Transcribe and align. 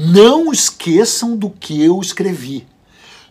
Não 0.00 0.52
esqueçam 0.52 1.36
do 1.36 1.50
que 1.50 1.82
eu 1.82 2.00
escrevi. 2.00 2.64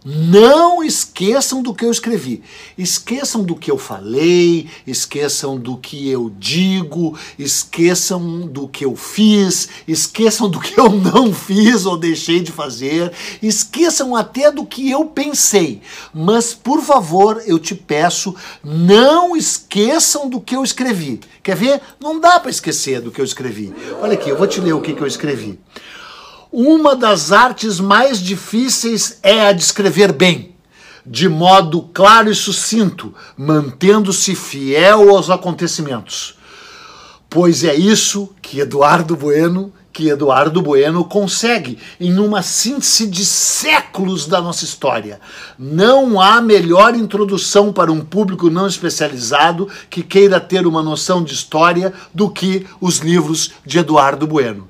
Não 0.03 0.83
esqueçam 0.83 1.63
do 1.63 1.73
que 1.73 1.85
eu 1.85 1.91
escrevi. 1.91 2.43
Esqueçam 2.77 3.41
do 3.41 3.55
que 3.55 3.71
eu 3.71 3.77
falei, 3.77 4.69
esqueçam 4.85 5.57
do 5.57 5.77
que 5.77 6.09
eu 6.09 6.29
digo, 6.37 7.17
esqueçam 7.39 8.41
do 8.41 8.67
que 8.67 8.83
eu 8.83 8.97
fiz, 8.97 9.69
esqueçam 9.87 10.49
do 10.49 10.59
que 10.59 10.77
eu 10.77 10.89
não 10.89 11.33
fiz 11.33 11.85
ou 11.85 11.97
deixei 11.97 12.41
de 12.41 12.51
fazer, 12.51 13.13
esqueçam 13.41 14.13
até 14.13 14.51
do 14.51 14.65
que 14.65 14.91
eu 14.91 15.05
pensei. 15.05 15.81
Mas, 16.13 16.53
por 16.53 16.81
favor, 16.81 17.41
eu 17.45 17.57
te 17.57 17.75
peço, 17.75 18.35
não 18.61 19.37
esqueçam 19.37 20.29
do 20.29 20.41
que 20.41 20.55
eu 20.55 20.63
escrevi. 20.63 21.21
Quer 21.41 21.55
ver? 21.55 21.81
Não 21.97 22.19
dá 22.19 22.41
para 22.41 22.51
esquecer 22.51 22.99
do 22.99 23.09
que 23.09 23.21
eu 23.21 23.25
escrevi. 23.25 23.73
Olha 24.01 24.15
aqui, 24.15 24.29
eu 24.29 24.37
vou 24.37 24.47
te 24.47 24.59
ler 24.59 24.73
o 24.73 24.81
que, 24.81 24.93
que 24.93 25.01
eu 25.01 25.07
escrevi. 25.07 25.57
Uma 26.59 26.95
das 26.95 27.31
artes 27.31 27.79
mais 27.79 28.17
difíceis 28.17 29.19
é 29.21 29.47
a 29.47 29.51
de 29.51 29.61
escrever 29.61 30.11
bem, 30.11 30.55
de 31.05 31.29
modo 31.29 31.83
claro 31.93 32.31
e 32.31 32.33
sucinto, 32.33 33.13
mantendo-se 33.37 34.33
fiel 34.33 35.15
aos 35.15 35.29
acontecimentos. 35.29 36.35
Pois 37.29 37.63
é 37.63 37.75
isso 37.75 38.33
que 38.41 38.59
Eduardo 38.59 39.15
Bueno, 39.15 39.71
que 39.93 40.09
Eduardo 40.09 40.59
Bueno 40.59 41.05
consegue 41.05 41.77
em 41.99 42.17
uma 42.17 42.41
síntese 42.41 43.05
de 43.05 43.23
séculos 43.23 44.25
da 44.25 44.41
nossa 44.41 44.65
história. 44.65 45.21
Não 45.59 46.19
há 46.19 46.41
melhor 46.41 46.95
introdução 46.95 47.71
para 47.71 47.91
um 47.91 48.01
público 48.01 48.49
não 48.49 48.65
especializado 48.65 49.69
que 49.91 50.01
queira 50.01 50.39
ter 50.39 50.65
uma 50.65 50.81
noção 50.81 51.23
de 51.23 51.35
história 51.35 51.93
do 52.11 52.31
que 52.31 52.65
os 52.81 52.97
livros 52.97 53.51
de 53.63 53.77
Eduardo 53.77 54.25
Bueno. 54.25 54.67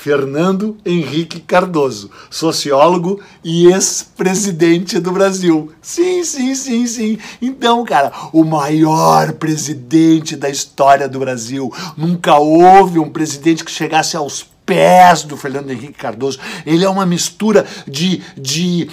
Fernando 0.00 0.78
Henrique 0.82 1.40
Cardoso, 1.40 2.10
sociólogo 2.30 3.20
e 3.44 3.66
ex-presidente 3.66 4.98
do 4.98 5.12
Brasil. 5.12 5.70
Sim, 5.82 6.24
sim, 6.24 6.54
sim, 6.54 6.86
sim. 6.86 7.18
Então, 7.42 7.84
cara, 7.84 8.10
o 8.32 8.42
maior 8.42 9.34
presidente 9.34 10.36
da 10.36 10.48
história 10.48 11.06
do 11.06 11.18
Brasil. 11.18 11.70
Nunca 11.98 12.38
houve 12.38 12.98
um 12.98 13.10
presidente 13.10 13.62
que 13.62 13.70
chegasse 13.70 14.16
aos 14.16 14.42
pés 14.64 15.22
do 15.22 15.36
Fernando 15.36 15.70
Henrique 15.70 15.92
Cardoso. 15.92 16.38
Ele 16.64 16.82
é 16.82 16.88
uma 16.88 17.04
mistura 17.04 17.66
de, 17.86 18.22
de 18.38 18.88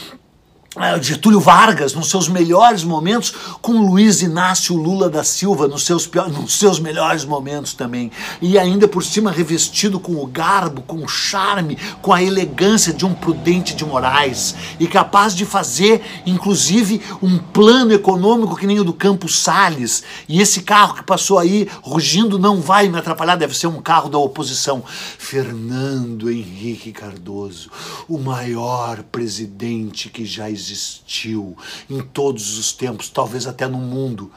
Getúlio 1.02 1.40
Vargas 1.40 1.94
nos 1.94 2.10
seus 2.10 2.28
melhores 2.28 2.84
momentos, 2.84 3.34
com 3.62 3.82
Luiz 3.82 4.22
Inácio 4.22 4.76
Lula 4.76 5.10
da 5.10 5.24
Silva 5.24 5.68
nos 5.68 5.84
seus, 5.84 6.08
nos 6.32 6.60
seus 6.60 6.80
melhores 6.80 7.26
momentos 7.26 7.74
também. 7.74 8.12
E 8.40 8.60
ainda 8.60 8.88
por 8.88 9.04
cima 9.04 9.32
revestido 9.32 10.00
com 10.00 10.16
o 10.18 10.28
garbo, 10.28 10.84
com 10.84 11.04
o 11.04 11.08
charme, 11.08 11.78
com 12.02 12.14
a 12.14 12.22
elegância 12.22 12.94
de 12.94 13.06
um 13.06 13.14
prudente 13.14 13.76
de 13.76 13.84
Moraes. 13.84 14.54
E 14.80 14.88
capaz 14.88 15.36
de 15.36 15.46
fazer, 15.46 16.04
inclusive, 16.28 17.02
um 17.24 17.40
plano 17.40 17.92
econômico 17.92 18.56
que 18.56 18.68
nem 18.68 18.80
o 18.80 18.84
do 18.84 18.94
Campos 18.94 19.40
Salles. 19.40 20.04
E 20.30 20.40
esse 20.40 20.62
carro 20.62 20.94
que 20.94 21.04
passou 21.04 21.40
aí 21.40 21.68
rugindo 21.82 22.38
não 22.38 22.62
vai 22.62 22.88
me 22.88 23.00
atrapalhar, 23.00 23.36
deve 23.36 23.58
ser 23.58 23.68
um 23.68 23.82
carro 23.82 24.10
da 24.10 24.20
oposição. 24.20 24.84
Fernando 25.18 26.30
Henrique 26.30 26.92
Cardoso, 26.92 27.72
o 28.08 28.20
maior 28.20 29.02
presidente 29.04 30.10
que 30.10 30.24
já 30.24 30.50
existiu 30.50 30.67
existiu 30.72 31.56
em 31.90 32.02
todos 32.02 32.58
os 32.58 32.72
tempos, 32.72 33.10
talvez 33.10 33.48
até 33.48 33.68
no 33.68 33.78
mundo. 33.78 34.32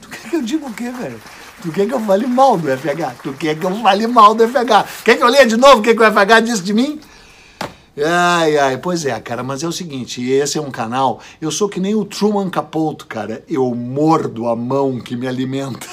Tu 0.00 0.08
quer 0.08 0.30
que 0.30 0.36
eu 0.36 0.42
diga 0.42 0.66
o 0.66 0.72
quê, 0.72 0.90
velho? 0.90 1.20
Tu 1.62 1.70
quer 1.70 1.86
que 1.86 1.94
eu 1.94 2.00
fale 2.00 2.26
mal 2.26 2.58
do 2.58 2.68
FH? 2.68 3.22
Tu 3.22 3.32
quer 3.34 3.58
que 3.58 3.64
eu 3.64 3.82
fale 3.82 4.06
mal 4.06 4.34
do 4.34 4.48
FH? 4.48 5.04
Quer 5.04 5.16
que 5.16 5.22
eu 5.22 5.28
leia 5.28 5.46
de 5.46 5.56
novo 5.56 5.78
o 5.78 5.82
que, 5.82 5.94
que 5.94 6.02
o 6.02 6.12
FH 6.12 6.40
disse 6.44 6.62
de 6.62 6.72
mim? 6.72 7.00
Ai, 7.96 8.56
ai, 8.56 8.78
pois 8.78 9.04
é, 9.04 9.20
cara, 9.20 9.42
mas 9.42 9.62
é 9.62 9.68
o 9.68 9.72
seguinte, 9.72 10.26
esse 10.26 10.56
é 10.56 10.62
um 10.62 10.70
canal, 10.70 11.20
eu 11.42 11.50
sou 11.50 11.68
que 11.68 11.78
nem 11.78 11.94
o 11.94 12.06
Truman 12.06 12.48
Capote, 12.48 13.04
cara, 13.04 13.44
eu 13.46 13.74
mordo 13.74 14.48
a 14.48 14.56
mão 14.56 14.98
que 14.98 15.14
me 15.14 15.28
alimenta. 15.28 15.86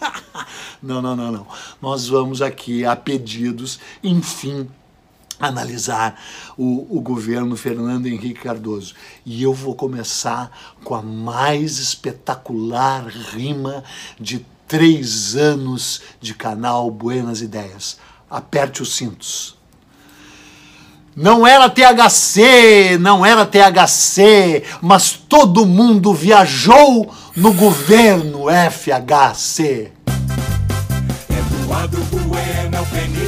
não, 0.82 1.02
não, 1.02 1.14
não, 1.14 1.30
não. 1.30 1.46
Nós 1.82 2.08
vamos 2.08 2.40
aqui 2.40 2.82
a 2.82 2.96
pedidos, 2.96 3.78
enfim, 4.02 4.70
analisar 5.40 6.20
o, 6.56 6.86
o, 6.96 7.00
governo 7.00 7.56
Fernando 7.56 8.06
Henrique 8.06 8.42
Cardoso. 8.42 8.94
E 9.24 9.42
eu 9.42 9.54
vou 9.54 9.74
começar 9.74 10.50
com 10.84 10.94
a 10.94 11.02
mais 11.02 11.78
espetacular 11.78 13.06
rima 13.06 13.84
de 14.18 14.44
três 14.66 15.36
anos 15.36 16.02
de 16.20 16.34
canal 16.34 16.90
Buenas 16.90 17.40
Ideias. 17.40 17.98
Aperte 18.30 18.82
os 18.82 18.94
cintos. 18.96 19.56
Não 21.16 21.44
era 21.44 21.68
THC, 21.68 22.96
não 23.00 23.26
era 23.26 23.44
THC, 23.44 24.62
mas 24.80 25.12
todo 25.12 25.66
mundo 25.66 26.14
viajou 26.14 27.12
no 27.34 27.52
governo 27.52 28.44
FHC. 28.70 29.92
Bueno 32.28 32.76
é 32.76 32.80
o 32.80 32.86
Peninha 32.86 33.27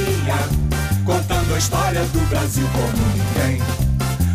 história 1.61 2.03
do 2.05 2.19
Brasil 2.27 2.67
como 2.73 3.05
ninguém. 3.13 3.61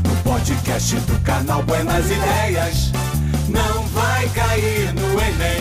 No 0.08 0.16
podcast 0.22 0.94
do 0.94 1.20
canal 1.24 1.60
Buenas 1.64 2.06
Ideias, 2.08 2.92
não 3.48 3.82
vai 3.88 4.28
cair 4.28 4.94
no 4.94 5.20
Enem. 5.20 5.60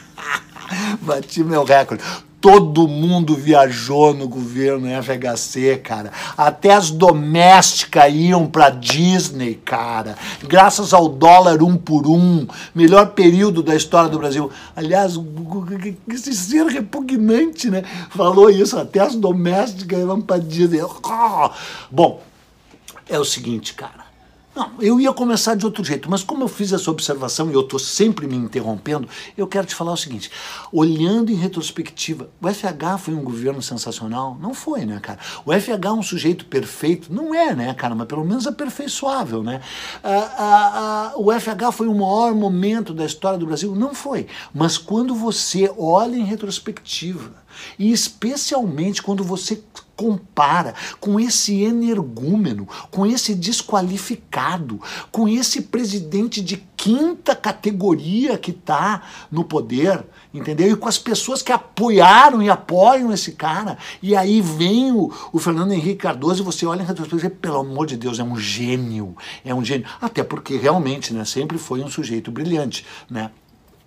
Bati 1.04 1.44
meu 1.44 1.64
recorde 1.64 2.02
todo 2.44 2.86
mundo 2.86 3.34
viajou 3.34 4.12
no 4.12 4.28
governo 4.28 4.86
FHC, 5.02 5.80
cara. 5.82 6.12
Até 6.36 6.74
as 6.74 6.90
domésticas 6.90 8.12
iam 8.12 8.46
pra 8.46 8.68
Disney, 8.68 9.54
cara. 9.54 10.14
Graças 10.42 10.92
ao 10.92 11.08
dólar 11.08 11.62
um 11.62 11.74
por 11.74 12.06
um, 12.06 12.46
melhor 12.74 13.12
período 13.12 13.62
da 13.62 13.74
história 13.74 14.10
do 14.10 14.18
Brasil. 14.18 14.50
Aliás, 14.76 15.18
esse 16.06 16.34
ser 16.34 16.66
repugnante, 16.66 17.70
né? 17.70 17.82
Falou 18.10 18.50
isso, 18.50 18.78
até 18.78 19.00
as 19.00 19.14
domésticas 19.14 20.00
iam 20.00 20.20
pra 20.20 20.36
Disney. 20.36 20.82
Bom, 21.90 22.20
é 23.08 23.18
o 23.18 23.24
seguinte, 23.24 23.72
cara. 23.72 24.03
Não, 24.54 24.70
eu 24.80 25.00
ia 25.00 25.12
começar 25.12 25.56
de 25.56 25.64
outro 25.64 25.82
jeito, 25.82 26.08
mas 26.08 26.22
como 26.22 26.44
eu 26.44 26.48
fiz 26.48 26.72
essa 26.72 26.88
observação 26.88 27.50
e 27.50 27.54
eu 27.54 27.62
estou 27.62 27.78
sempre 27.78 28.26
me 28.26 28.36
interrompendo, 28.36 29.08
eu 29.36 29.48
quero 29.48 29.66
te 29.66 29.74
falar 29.74 29.92
o 29.92 29.96
seguinte: 29.96 30.30
olhando 30.72 31.32
em 31.32 31.34
retrospectiva, 31.34 32.30
o 32.40 32.48
FH 32.48 32.98
foi 33.00 33.14
um 33.14 33.22
governo 33.24 33.60
sensacional? 33.60 34.38
Não 34.40 34.54
foi, 34.54 34.84
né, 34.84 35.00
cara? 35.00 35.18
O 35.44 35.52
FH 35.52 35.86
é 35.86 35.92
um 35.92 36.02
sujeito 36.02 36.46
perfeito? 36.46 37.12
Não 37.12 37.34
é, 37.34 37.52
né, 37.54 37.74
cara? 37.74 37.96
Mas 37.96 38.06
pelo 38.06 38.24
menos 38.24 38.46
aperfeiçoável, 38.46 39.42
né? 39.42 39.60
Ah, 40.04 40.34
ah, 40.38 40.72
ah, 40.74 41.12
o 41.16 41.32
FH 41.32 41.72
foi 41.72 41.88
o 41.88 41.94
maior 41.94 42.32
momento 42.32 42.94
da 42.94 43.04
história 43.04 43.38
do 43.38 43.46
Brasil? 43.46 43.74
Não 43.74 43.92
foi. 43.92 44.28
Mas 44.52 44.78
quando 44.78 45.16
você 45.16 45.72
olha 45.76 46.16
em 46.16 46.24
retrospectiva, 46.24 47.44
e 47.78 47.90
especialmente 47.90 49.02
quando 49.02 49.24
você 49.24 49.62
compara 49.96 50.74
com 51.00 51.18
esse 51.18 51.62
energúmeno, 51.62 52.68
com 52.90 53.06
esse 53.06 53.34
desqualificado, 53.34 54.80
com 55.10 55.28
esse 55.28 55.62
presidente 55.62 56.40
de 56.40 56.62
quinta 56.76 57.34
categoria 57.34 58.36
que 58.36 58.50
está 58.50 59.02
no 59.30 59.44
poder, 59.44 60.04
entendeu? 60.32 60.72
E 60.72 60.76
com 60.76 60.88
as 60.88 60.98
pessoas 60.98 61.42
que 61.42 61.52
apoiaram 61.52 62.42
e 62.42 62.50
apoiam 62.50 63.12
esse 63.12 63.32
cara. 63.32 63.78
E 64.02 64.14
aí 64.14 64.40
vem 64.40 64.92
o, 64.92 65.10
o 65.32 65.38
Fernando 65.38 65.72
Henrique 65.72 66.02
Cardoso 66.02 66.42
e 66.42 66.44
você 66.44 66.66
olha 66.66 66.84
e 66.84 67.30
pelo 67.30 67.60
amor 67.60 67.86
de 67.86 67.96
Deus, 67.96 68.18
é 68.18 68.24
um 68.24 68.36
gênio, 68.36 69.16
é 69.44 69.54
um 69.54 69.64
gênio. 69.64 69.86
Até 70.00 70.22
porque 70.22 70.56
realmente, 70.56 71.14
né, 71.14 71.24
sempre 71.24 71.56
foi 71.58 71.82
um 71.82 71.88
sujeito 71.88 72.30
brilhante, 72.30 72.84
né? 73.08 73.30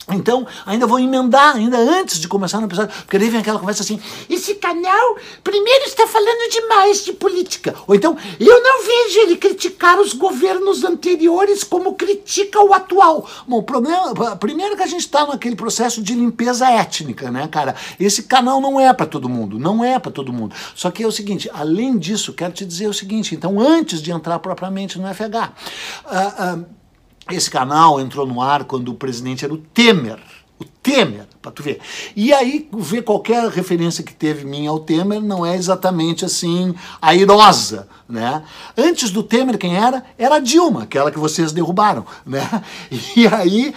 Então, 0.09 0.47
ainda 0.65 0.87
vou 0.87 0.99
emendar, 0.99 1.57
ainda 1.57 1.77
antes 1.77 2.19
de 2.19 2.29
começar 2.29 2.59
no 2.59 2.67
episódio, 2.67 2.95
porque 2.99 3.19
daí 3.19 3.29
vem 3.29 3.41
aquela 3.41 3.59
conversa 3.59 3.83
assim: 3.83 3.99
esse 4.29 4.55
canal 4.55 5.17
primeiro 5.43 5.85
está 5.85 6.07
falando 6.07 6.49
demais 6.49 7.03
de 7.03 7.11
política. 7.11 7.75
Ou 7.85 7.93
então, 7.93 8.17
eu 8.39 8.63
não 8.63 8.83
vejo 8.83 9.19
ele 9.19 9.35
criticar 9.35 9.99
os 9.99 10.13
governos 10.13 10.85
anteriores 10.85 11.63
como 11.63 11.95
critica 11.95 12.61
o 12.63 12.73
atual. 12.73 13.27
Bom, 13.45 13.57
o 13.57 13.63
problema, 13.63 14.35
primeiro 14.37 14.77
que 14.77 14.83
a 14.83 14.87
gente 14.87 15.01
está 15.01 15.25
naquele 15.27 15.57
processo 15.57 16.01
de 16.01 16.13
limpeza 16.13 16.69
étnica, 16.71 17.29
né, 17.29 17.47
cara? 17.49 17.75
Esse 17.99 18.23
canal 18.23 18.61
não 18.61 18.79
é 18.79 18.93
para 18.93 19.05
todo 19.05 19.27
mundo, 19.27 19.59
não 19.59 19.83
é 19.83 19.99
para 19.99 20.11
todo 20.11 20.31
mundo. 20.31 20.55
Só 20.73 20.89
que 20.89 21.03
é 21.03 21.07
o 21.07 21.11
seguinte: 21.11 21.49
além 21.53 21.97
disso, 21.97 22.31
quero 22.31 22.53
te 22.53 22.65
dizer 22.65 22.87
o 22.87 22.93
seguinte: 22.93 23.35
então, 23.35 23.59
antes 23.59 24.01
de 24.01 24.11
entrar 24.11 24.39
propriamente 24.39 24.97
no 24.97 25.13
FH, 25.13 25.51
uh, 26.05 26.59
uh, 26.59 26.76
esse 27.31 27.49
canal 27.49 27.99
entrou 27.99 28.25
no 28.25 28.41
ar 28.41 28.63
quando 28.63 28.89
o 28.89 28.95
presidente 28.95 29.43
era 29.43 29.53
o 29.53 29.57
Temer. 29.57 30.19
O 30.59 30.65
Temer, 30.65 31.27
para 31.41 31.51
tu 31.51 31.61
ver. 31.61 31.79
E 32.15 32.33
aí, 32.33 32.67
ver 32.73 33.03
qualquer 33.03 33.47
referência 33.49 34.03
que 34.03 34.13
teve 34.13 34.43
minha 34.43 34.69
ao 34.69 34.79
Temer 34.79 35.21
não 35.21 35.45
é 35.45 35.55
exatamente 35.55 36.25
assim 36.25 36.73
airosa, 36.99 37.87
né? 38.09 38.41
Antes 38.75 39.11
do 39.11 39.21
Temer, 39.21 39.57
quem 39.57 39.75
era? 39.75 40.03
Era 40.17 40.35
a 40.35 40.39
Dilma, 40.39 40.83
aquela 40.83 41.11
que 41.11 41.19
vocês 41.19 41.51
derrubaram, 41.51 42.05
né? 42.25 42.63
E 43.15 43.27
aí, 43.27 43.73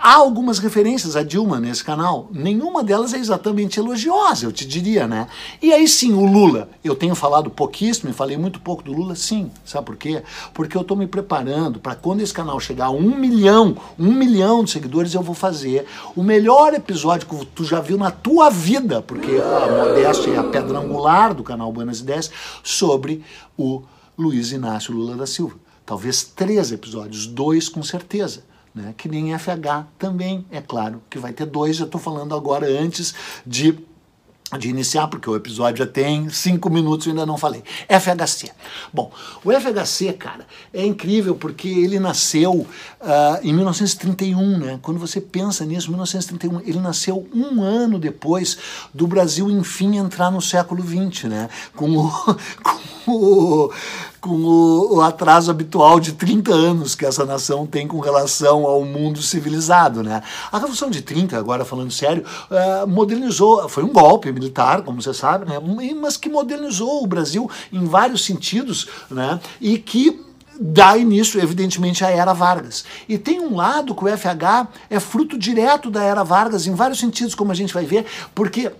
há 0.00 0.14
algumas 0.14 0.58
referências 0.58 1.16
a 1.16 1.22
Dilma 1.22 1.60
nesse 1.60 1.84
canal. 1.84 2.28
Nenhuma 2.32 2.82
delas 2.82 3.12
é 3.12 3.18
exatamente 3.18 3.78
elogiosa, 3.78 4.46
eu 4.46 4.52
te 4.52 4.66
diria, 4.66 5.06
né? 5.06 5.26
E 5.60 5.72
aí 5.72 5.86
sim, 5.86 6.12
o 6.12 6.24
Lula. 6.24 6.68
Eu 6.82 6.94
tenho 6.94 7.14
falado 7.14 7.50
pouquíssimo 7.50 8.10
e 8.10 8.12
falei 8.12 8.36
muito 8.36 8.60
pouco 8.60 8.82
do 8.82 8.92
Lula, 8.92 9.14
sim. 9.14 9.50
Sabe 9.64 9.86
por 9.86 9.96
quê? 9.96 10.22
Porque 10.54 10.76
eu 10.76 10.82
estou 10.82 10.96
me 10.96 11.06
preparando 11.06 11.80
para 11.80 11.94
quando 11.94 12.20
esse 12.20 12.32
canal 12.32 12.58
chegar 12.60 12.86
a 12.86 12.90
um 12.90 13.16
milhão, 13.16 13.76
um 13.98 14.12
milhão 14.12 14.64
de 14.64 14.70
seguidores, 14.70 15.14
eu 15.14 15.22
vou 15.22 15.34
fazer 15.34 15.86
o 16.14 16.22
melhor 16.22 16.74
episódio 16.74 17.26
que 17.26 17.46
tu 17.46 17.64
já 17.64 17.80
viu 17.80 17.98
na 17.98 18.10
tua 18.10 18.50
vida, 18.50 19.02
porque 19.02 19.32
a 19.32 19.86
modéstia 19.86 20.30
é 20.32 20.38
a 20.38 20.44
pedra 20.44 20.78
angular 20.78 21.34
do 21.34 21.42
canal 21.42 21.72
Buenas 21.72 22.00
Ideias, 22.00 22.30
sobre 22.62 23.24
o 23.56 23.82
Luiz 24.16 24.52
Inácio 24.52 24.94
Lula 24.94 25.16
da 25.16 25.26
Silva. 25.26 25.56
Talvez 25.84 26.22
três 26.22 26.70
episódios, 26.70 27.26
dois 27.26 27.68
com 27.68 27.82
certeza 27.82 28.47
né? 28.74 28.94
que 28.96 29.08
nem 29.08 29.36
FH 29.36 29.86
também, 29.98 30.46
é 30.50 30.60
claro 30.60 31.02
que 31.08 31.18
vai 31.18 31.32
ter 31.32 31.46
dois. 31.46 31.76
Já 31.76 31.84
estou 31.84 32.00
falando 32.00 32.34
agora 32.34 32.66
antes 32.66 33.14
de 33.46 33.78
de 34.56 34.70
iniciar, 34.70 35.08
porque 35.08 35.28
o 35.28 35.36
episódio 35.36 35.84
já 35.84 35.86
tem 35.90 36.30
cinco 36.30 36.70
minutos 36.70 37.06
e 37.06 37.10
ainda 37.10 37.26
não 37.26 37.36
falei. 37.36 37.62
FHC. 37.86 38.50
Bom, 38.90 39.12
o 39.44 39.52
FHC, 39.52 40.14
cara, 40.14 40.46
é 40.72 40.86
incrível 40.86 41.34
porque 41.34 41.68
ele 41.68 41.98
nasceu 41.98 42.52
uh, 42.52 42.66
em 43.42 43.52
1931, 43.52 44.58
né? 44.58 44.78
Quando 44.80 44.98
você 44.98 45.20
pensa 45.20 45.66
nisso, 45.66 45.90
1931, 45.90 46.60
ele 46.60 46.80
nasceu 46.80 47.28
um 47.34 47.62
ano 47.62 47.98
depois 47.98 48.56
do 48.94 49.06
Brasil, 49.06 49.50
enfim, 49.50 49.98
entrar 49.98 50.30
no 50.30 50.40
século 50.40 50.82
XX, 50.82 51.24
né? 51.24 51.50
Com 51.76 51.90
o, 51.90 52.10
com 53.04 53.12
o, 53.12 53.72
com 54.20 54.30
o, 54.30 54.96
o, 54.96 55.00
atraso 55.00 55.50
habitual 55.50 56.00
de 56.00 56.12
30 56.12 56.52
anos 56.52 56.94
que 56.94 57.06
essa 57.06 57.24
nação 57.24 57.66
tem 57.66 57.86
com 57.86 58.00
relação 58.00 58.66
ao 58.66 58.84
mundo 58.84 59.22
civilizado. 59.22 60.02
Né? 60.02 60.22
A 60.50 60.56
Revolução 60.56 60.90
de 60.90 61.02
30, 61.02 61.36
agora 61.38 61.64
falando 61.64 61.90
sério, 61.90 62.24
uh, 62.50 62.86
modernizou, 62.86 63.68
foi 63.68 63.84
um 63.84 63.92
golpe 63.92 64.32
militar, 64.32 64.82
como 64.82 65.00
você 65.00 65.14
sabe, 65.14 65.48
né? 65.48 65.58
mas 66.00 66.16
que 66.16 66.28
modernizou 66.28 67.02
o 67.02 67.06
Brasil 67.06 67.50
em 67.72 67.84
vários 67.84 68.24
sentidos 68.24 68.88
né? 69.10 69.40
e 69.60 69.78
que 69.78 70.24
dá 70.60 70.96
início, 70.96 71.40
evidentemente, 71.40 72.04
à 72.04 72.10
Era 72.10 72.32
Vargas. 72.32 72.84
E 73.08 73.16
tem 73.16 73.40
um 73.40 73.54
lado 73.54 73.94
que 73.94 74.04
o 74.04 74.08
FH 74.08 74.68
é 74.90 74.98
fruto 74.98 75.38
direto 75.38 75.90
da 75.90 76.02
Era 76.02 76.24
Vargas, 76.24 76.66
em 76.66 76.74
vários 76.74 76.98
sentidos, 76.98 77.34
como 77.34 77.52
a 77.52 77.54
gente 77.54 77.72
vai 77.72 77.84
ver, 77.84 78.04
porque 78.34 78.72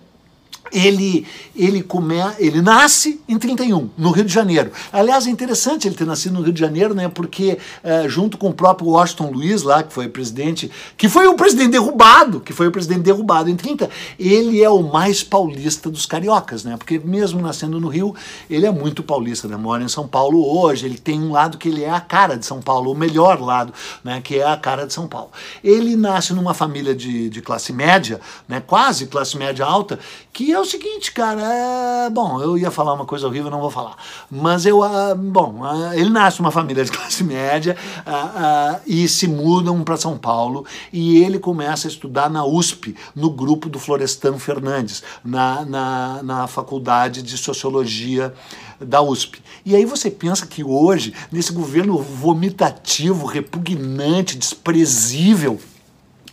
ele 0.72 1.26
ele 1.56 1.82
come, 1.82 2.16
ele 2.38 2.62
nasce 2.62 3.20
em 3.28 3.36
31, 3.36 3.90
no 3.98 4.10
Rio 4.10 4.24
de 4.24 4.32
Janeiro. 4.32 4.70
Aliás, 4.92 5.26
é 5.26 5.30
interessante 5.30 5.88
ele 5.88 5.96
ter 5.96 6.06
nascido 6.06 6.34
no 6.34 6.42
Rio 6.42 6.52
de 6.52 6.60
Janeiro, 6.60 6.94
né? 6.94 7.08
Porque 7.08 7.58
é, 7.82 8.08
junto 8.08 8.38
com 8.38 8.50
o 8.50 8.54
próprio 8.54 8.90
Washington 8.90 9.30
Luiz 9.32 9.62
lá, 9.62 9.82
que 9.82 9.92
foi 9.92 10.08
presidente, 10.08 10.70
que 10.96 11.08
foi 11.08 11.26
o 11.26 11.34
presidente 11.34 11.70
derrubado, 11.70 12.40
que 12.40 12.52
foi 12.52 12.68
o 12.68 12.72
presidente 12.72 13.00
derrubado 13.00 13.50
em 13.50 13.56
30, 13.56 13.90
ele 14.18 14.62
é 14.62 14.70
o 14.70 14.82
mais 14.82 15.22
paulista 15.22 15.90
dos 15.90 16.06
cariocas, 16.06 16.64
né? 16.64 16.76
Porque 16.76 16.98
mesmo 16.98 17.40
nascendo 17.40 17.80
no 17.80 17.88
Rio, 17.88 18.14
ele 18.48 18.66
é 18.66 18.70
muito 18.70 19.02
paulista, 19.02 19.48
né? 19.48 19.56
Mora 19.56 19.82
em 19.82 19.88
São 19.88 20.06
Paulo 20.06 20.44
hoje, 20.46 20.86
ele 20.86 20.98
tem 20.98 21.20
um 21.20 21.32
lado 21.32 21.58
que 21.58 21.68
ele 21.68 21.82
é 21.82 21.90
a 21.90 22.00
cara 22.00 22.36
de 22.36 22.46
São 22.46 22.60
Paulo, 22.60 22.92
o 22.92 22.94
melhor 22.94 23.40
lado, 23.40 23.72
né? 24.04 24.20
Que 24.22 24.38
é 24.38 24.46
a 24.46 24.56
cara 24.56 24.86
de 24.86 24.92
São 24.92 25.08
Paulo. 25.08 25.30
Ele 25.62 25.96
nasce 25.96 26.32
numa 26.32 26.54
família 26.54 26.94
de, 26.94 27.28
de 27.28 27.42
classe 27.42 27.72
média, 27.72 28.20
né? 28.46 28.62
Quase 28.64 29.06
classe 29.06 29.36
média 29.36 29.64
alta, 29.64 29.98
que 30.32 30.52
é 30.52 30.57
o 30.58 30.64
seguinte, 30.64 31.12
cara, 31.12 31.42
é... 31.42 32.10
bom, 32.10 32.40
eu 32.40 32.58
ia 32.58 32.70
falar 32.70 32.92
uma 32.92 33.04
coisa 33.04 33.26
horrível, 33.26 33.50
não 33.50 33.60
vou 33.60 33.70
falar, 33.70 33.96
mas 34.30 34.66
eu, 34.66 34.80
uh, 34.80 35.14
bom, 35.14 35.60
uh, 35.62 35.92
ele 35.94 36.10
nasce 36.10 36.40
numa 36.40 36.50
família 36.50 36.84
de 36.84 36.90
classe 36.92 37.22
média 37.24 37.76
uh, 38.00 38.80
e 38.86 39.08
se 39.08 39.26
mudam 39.26 39.82
para 39.82 39.96
São 39.96 40.16
Paulo 40.18 40.64
e 40.92 41.22
ele 41.22 41.38
começa 41.38 41.88
a 41.88 41.90
estudar 41.90 42.28
na 42.28 42.44
USP, 42.44 42.94
no 43.14 43.30
grupo 43.30 43.68
do 43.68 43.78
Florestan 43.78 44.38
Fernandes, 44.38 45.02
na, 45.24 45.64
na, 45.64 46.22
na 46.22 46.46
faculdade 46.46 47.22
de 47.22 47.36
Sociologia 47.36 48.32
da 48.80 49.02
USP. 49.02 49.42
E 49.64 49.74
aí 49.74 49.84
você 49.84 50.10
pensa 50.10 50.46
que 50.46 50.62
hoje, 50.62 51.12
nesse 51.30 51.52
governo 51.52 51.98
vomitativo, 51.98 53.26
repugnante, 53.26 54.36
desprezível, 54.36 55.60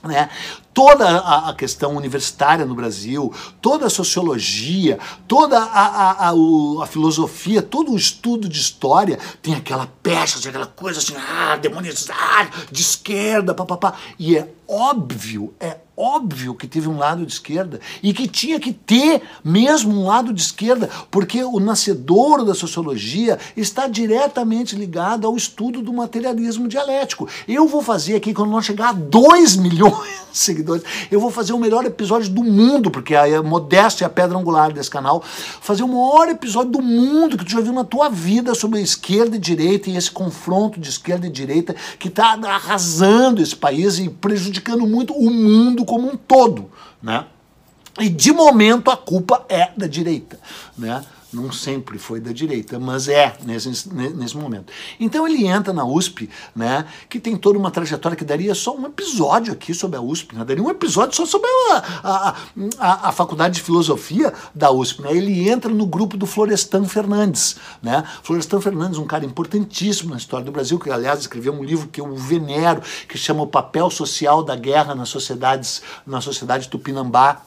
né? 0.04 0.30
Toda 0.75 1.19
a, 1.19 1.54
questão 1.54 1.95
universitária 1.95 2.66
no 2.66 2.75
Brasil, 2.75 3.33
toda 3.62 3.86
a 3.86 3.89
sociologia, 3.89 5.00
toda 5.25 5.57
a, 5.57 6.27
a, 6.27 6.33
a, 6.83 6.86
filosofia, 6.86 7.62
todo 7.62 7.94
o 7.94 7.98
estudo 7.98 8.50
de 8.50 8.60
história 8.60 9.18
tem 9.42 9.56
aquela 9.56 9.88
pecha, 10.04 10.38
aquela 10.38 10.66
coisa 10.66 11.00
assim, 11.00 11.16
ah, 11.16 11.56
demonizar, 11.56 12.51
de 12.69 12.81
esquerda, 12.81 13.54
papapá. 13.54 13.94
E 14.19 14.38
é 14.38 14.50
óbvio, 14.68 15.54
é 15.62 15.77
óbvio 15.95 16.56
que 16.56 16.68
teve 16.68 16.89
um 16.89 16.98
lado 16.98 17.25
de 17.25 17.31
esquerda 17.31 17.80
e 18.04 18.13
que 18.13 18.28
tinha 18.28 18.60
que 18.60 18.74
ter 18.74 19.21
mesmo 19.44 19.94
um 19.94 20.06
lado 20.06 20.33
de 20.33 20.42
esquerda, 20.42 20.89
porque 21.10 21.42
o 21.42 21.60
nascedouro 21.60 22.44
da 22.44 22.54
sociologia 22.54 23.39
está 23.56 23.88
diretamente 23.88 24.75
ligado 24.75 25.25
ao 25.25 25.38
estudo 25.38 25.81
do 25.81 25.94
materialismo 25.94 26.68
dialético. 26.68 27.30
Eu 27.48 27.66
vou 27.66 27.81
fazer 27.81 28.16
aqui, 28.16 28.33
quando 28.33 28.51
nós 28.51 28.66
chegar 28.66 28.89
a 28.89 28.94
2 28.94 29.56
milhões 29.56 30.05
seguidores, 30.37 30.83
eu 31.09 31.19
vou 31.19 31.31
fazer 31.31 31.53
o 31.53 31.59
melhor 31.59 31.85
episódio 31.85 32.29
do 32.29 32.43
mundo, 32.43 32.91
porque 32.91 33.15
a 33.15 33.41
modéstia 33.41 34.05
é 34.05 34.07
a 34.07 34.09
pedra 34.09 34.37
angular 34.37 34.71
desse 34.71 34.89
canal, 34.89 35.23
fazer 35.61 35.83
o 35.83 35.87
maior 35.87 36.29
episódio 36.29 36.71
do 36.71 36.81
mundo 36.81 37.37
que 37.37 37.45
tu 37.45 37.51
já 37.51 37.61
viu 37.61 37.73
na 37.73 37.83
tua 37.83 38.09
vida 38.09 38.53
sobre 38.53 38.81
esquerda 38.81 39.35
e 39.35 39.39
direita 39.39 39.89
e 39.89 39.97
esse 39.97 40.11
confronto 40.11 40.79
de 40.79 40.89
esquerda 40.89 41.27
e 41.27 41.29
direita 41.29 41.75
que 41.97 42.07
está 42.07 42.37
arrasando 42.43 43.41
esse 43.41 43.55
país 43.55 43.97
e 43.99 44.09
prejudicando 44.09 44.85
muito 44.85 45.13
o 45.13 45.29
mundo 45.29 45.85
como 45.85 46.07
um 46.07 46.15
todo, 46.15 46.69
né? 47.01 47.25
E 47.99 48.09
de 48.09 48.33
momento 48.33 48.91
a 48.91 48.97
culpa 48.97 49.45
é 49.47 49.69
da 49.77 49.87
direita, 49.87 50.37
né? 50.77 51.03
Não 51.35 51.51
sempre 51.51 51.99
foi 51.99 52.19
da 52.19 52.31
direita, 52.31 52.79
mas 52.79 53.07
é 53.07 53.35
nesse, 53.43 53.93
nesse 53.93 54.37
momento. 54.37 54.71
Então 54.99 55.27
ele 55.27 55.45
entra 55.45 55.73
na 55.73 55.85
USP, 55.85 56.29
né, 56.55 56.85
que 57.09 57.19
tem 57.19 57.35
toda 57.35 57.59
uma 57.59 57.69
trajetória 57.69 58.15
que 58.15 58.23
daria 58.23 58.55
só 58.55 58.75
um 58.75 58.85
episódio 58.85 59.53
aqui 59.53 59.73
sobre 59.73 59.97
a 59.97 60.01
USP, 60.01 60.35
né, 60.35 60.43
daria 60.43 60.63
um 60.63 60.69
episódio 60.69 61.15
só 61.15 61.25
sobre 61.25 61.47
a, 61.71 61.83
a, 62.03 62.35
a, 62.79 63.09
a 63.09 63.11
faculdade 63.11 63.55
de 63.55 63.61
filosofia 63.61 64.33
da 64.53 64.71
USP. 64.71 65.01
Né, 65.01 65.11
ele 65.11 65.49
entra 65.49 65.71
no 65.71 65.85
grupo 65.85 66.15
do 66.17 66.25
Florestan 66.25 66.85
Fernandes. 66.85 67.57
Né, 67.81 68.03
Florestan 68.23 68.61
Fernandes, 68.61 68.97
um 68.97 69.05
cara 69.05 69.25
importantíssimo 69.25 70.11
na 70.11 70.17
história 70.17 70.45
do 70.45 70.51
Brasil, 70.51 70.79
que 70.79 70.89
aliás 70.89 71.19
escreveu 71.19 71.53
um 71.53 71.63
livro 71.63 71.87
que 71.87 71.99
eu 71.99 72.15
venero, 72.15 72.81
que 73.07 73.17
chama 73.17 73.43
O 73.43 73.47
Papel 73.47 73.89
Social 73.89 74.43
da 74.43 74.55
Guerra 74.55 74.95
nas 74.95 75.09
Sociedades, 75.09 75.81
na 76.05 76.21
Sociedade 76.21 76.69
Tupinambá 76.69 77.41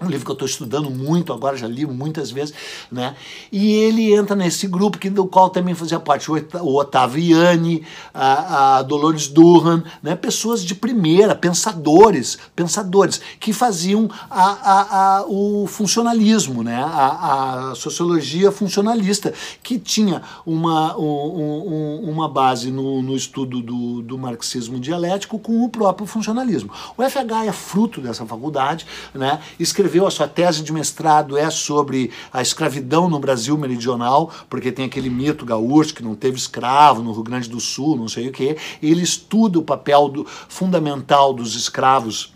um 0.00 0.08
livro 0.08 0.26
que 0.26 0.30
eu 0.30 0.34
estou 0.34 0.46
estudando 0.46 0.90
muito 0.90 1.32
agora, 1.32 1.56
já 1.56 1.66
li 1.66 1.86
muitas 1.86 2.30
vezes, 2.30 2.54
né? 2.92 3.16
E 3.50 3.72
ele 3.72 4.14
entra 4.14 4.36
nesse 4.36 4.66
grupo 4.66 4.98
que, 4.98 5.08
do 5.08 5.26
qual 5.26 5.48
também 5.48 5.74
fazia 5.74 5.98
parte 5.98 6.30
o 6.30 6.76
Otaviani, 6.76 7.82
a, 8.12 8.76
a 8.76 8.82
Dolores 8.82 9.28
Durhan, 9.28 9.82
né? 10.02 10.14
Pessoas 10.14 10.62
de 10.62 10.74
primeira, 10.74 11.34
pensadores, 11.34 12.38
pensadores, 12.54 13.22
que 13.40 13.54
faziam 13.54 14.10
a, 14.30 14.42
a, 14.42 15.16
a 15.18 15.26
o 15.26 15.66
funcionalismo, 15.66 16.62
né? 16.62 16.82
A, 16.82 17.70
a, 17.70 17.74
sociologia 17.74 18.52
funcionalista, 18.52 19.32
que 19.62 19.78
tinha 19.78 20.20
uma, 20.44 20.96
um, 20.98 22.02
um, 22.04 22.10
uma 22.10 22.28
base 22.28 22.70
no, 22.70 23.00
no 23.00 23.16
estudo 23.16 23.62
do, 23.62 24.02
do 24.02 24.18
marxismo 24.18 24.78
dialético 24.78 25.38
com 25.38 25.64
o 25.64 25.70
próprio 25.70 26.06
funcionalismo. 26.06 26.70
O 26.98 27.02
FH 27.02 27.46
é 27.46 27.52
fruto 27.52 28.00
dessa 28.00 28.26
faculdade, 28.26 28.86
né? 29.14 29.40
Escreveu 29.58 29.85
escreveu 29.86 30.06
a 30.06 30.10
sua 30.10 30.26
tese 30.26 30.64
de 30.64 30.72
mestrado 30.72 31.38
é 31.38 31.48
sobre 31.48 32.10
a 32.32 32.42
escravidão 32.42 33.08
no 33.08 33.20
Brasil 33.20 33.56
meridional, 33.56 34.32
porque 34.50 34.72
tem 34.72 34.86
aquele 34.86 35.08
mito 35.08 35.46
gaúcho 35.46 35.94
que 35.94 36.02
não 36.02 36.16
teve 36.16 36.36
escravo 36.36 37.04
no 37.04 37.12
Rio 37.12 37.22
Grande 37.22 37.48
do 37.48 37.60
Sul, 37.60 37.96
não 37.96 38.08
sei 38.08 38.28
o 38.28 38.32
que. 38.32 38.56
Ele 38.82 39.02
estuda 39.02 39.60
o 39.60 39.62
papel 39.62 40.08
do, 40.08 40.26
fundamental 40.48 41.32
dos 41.32 41.54
escravos 41.54 42.34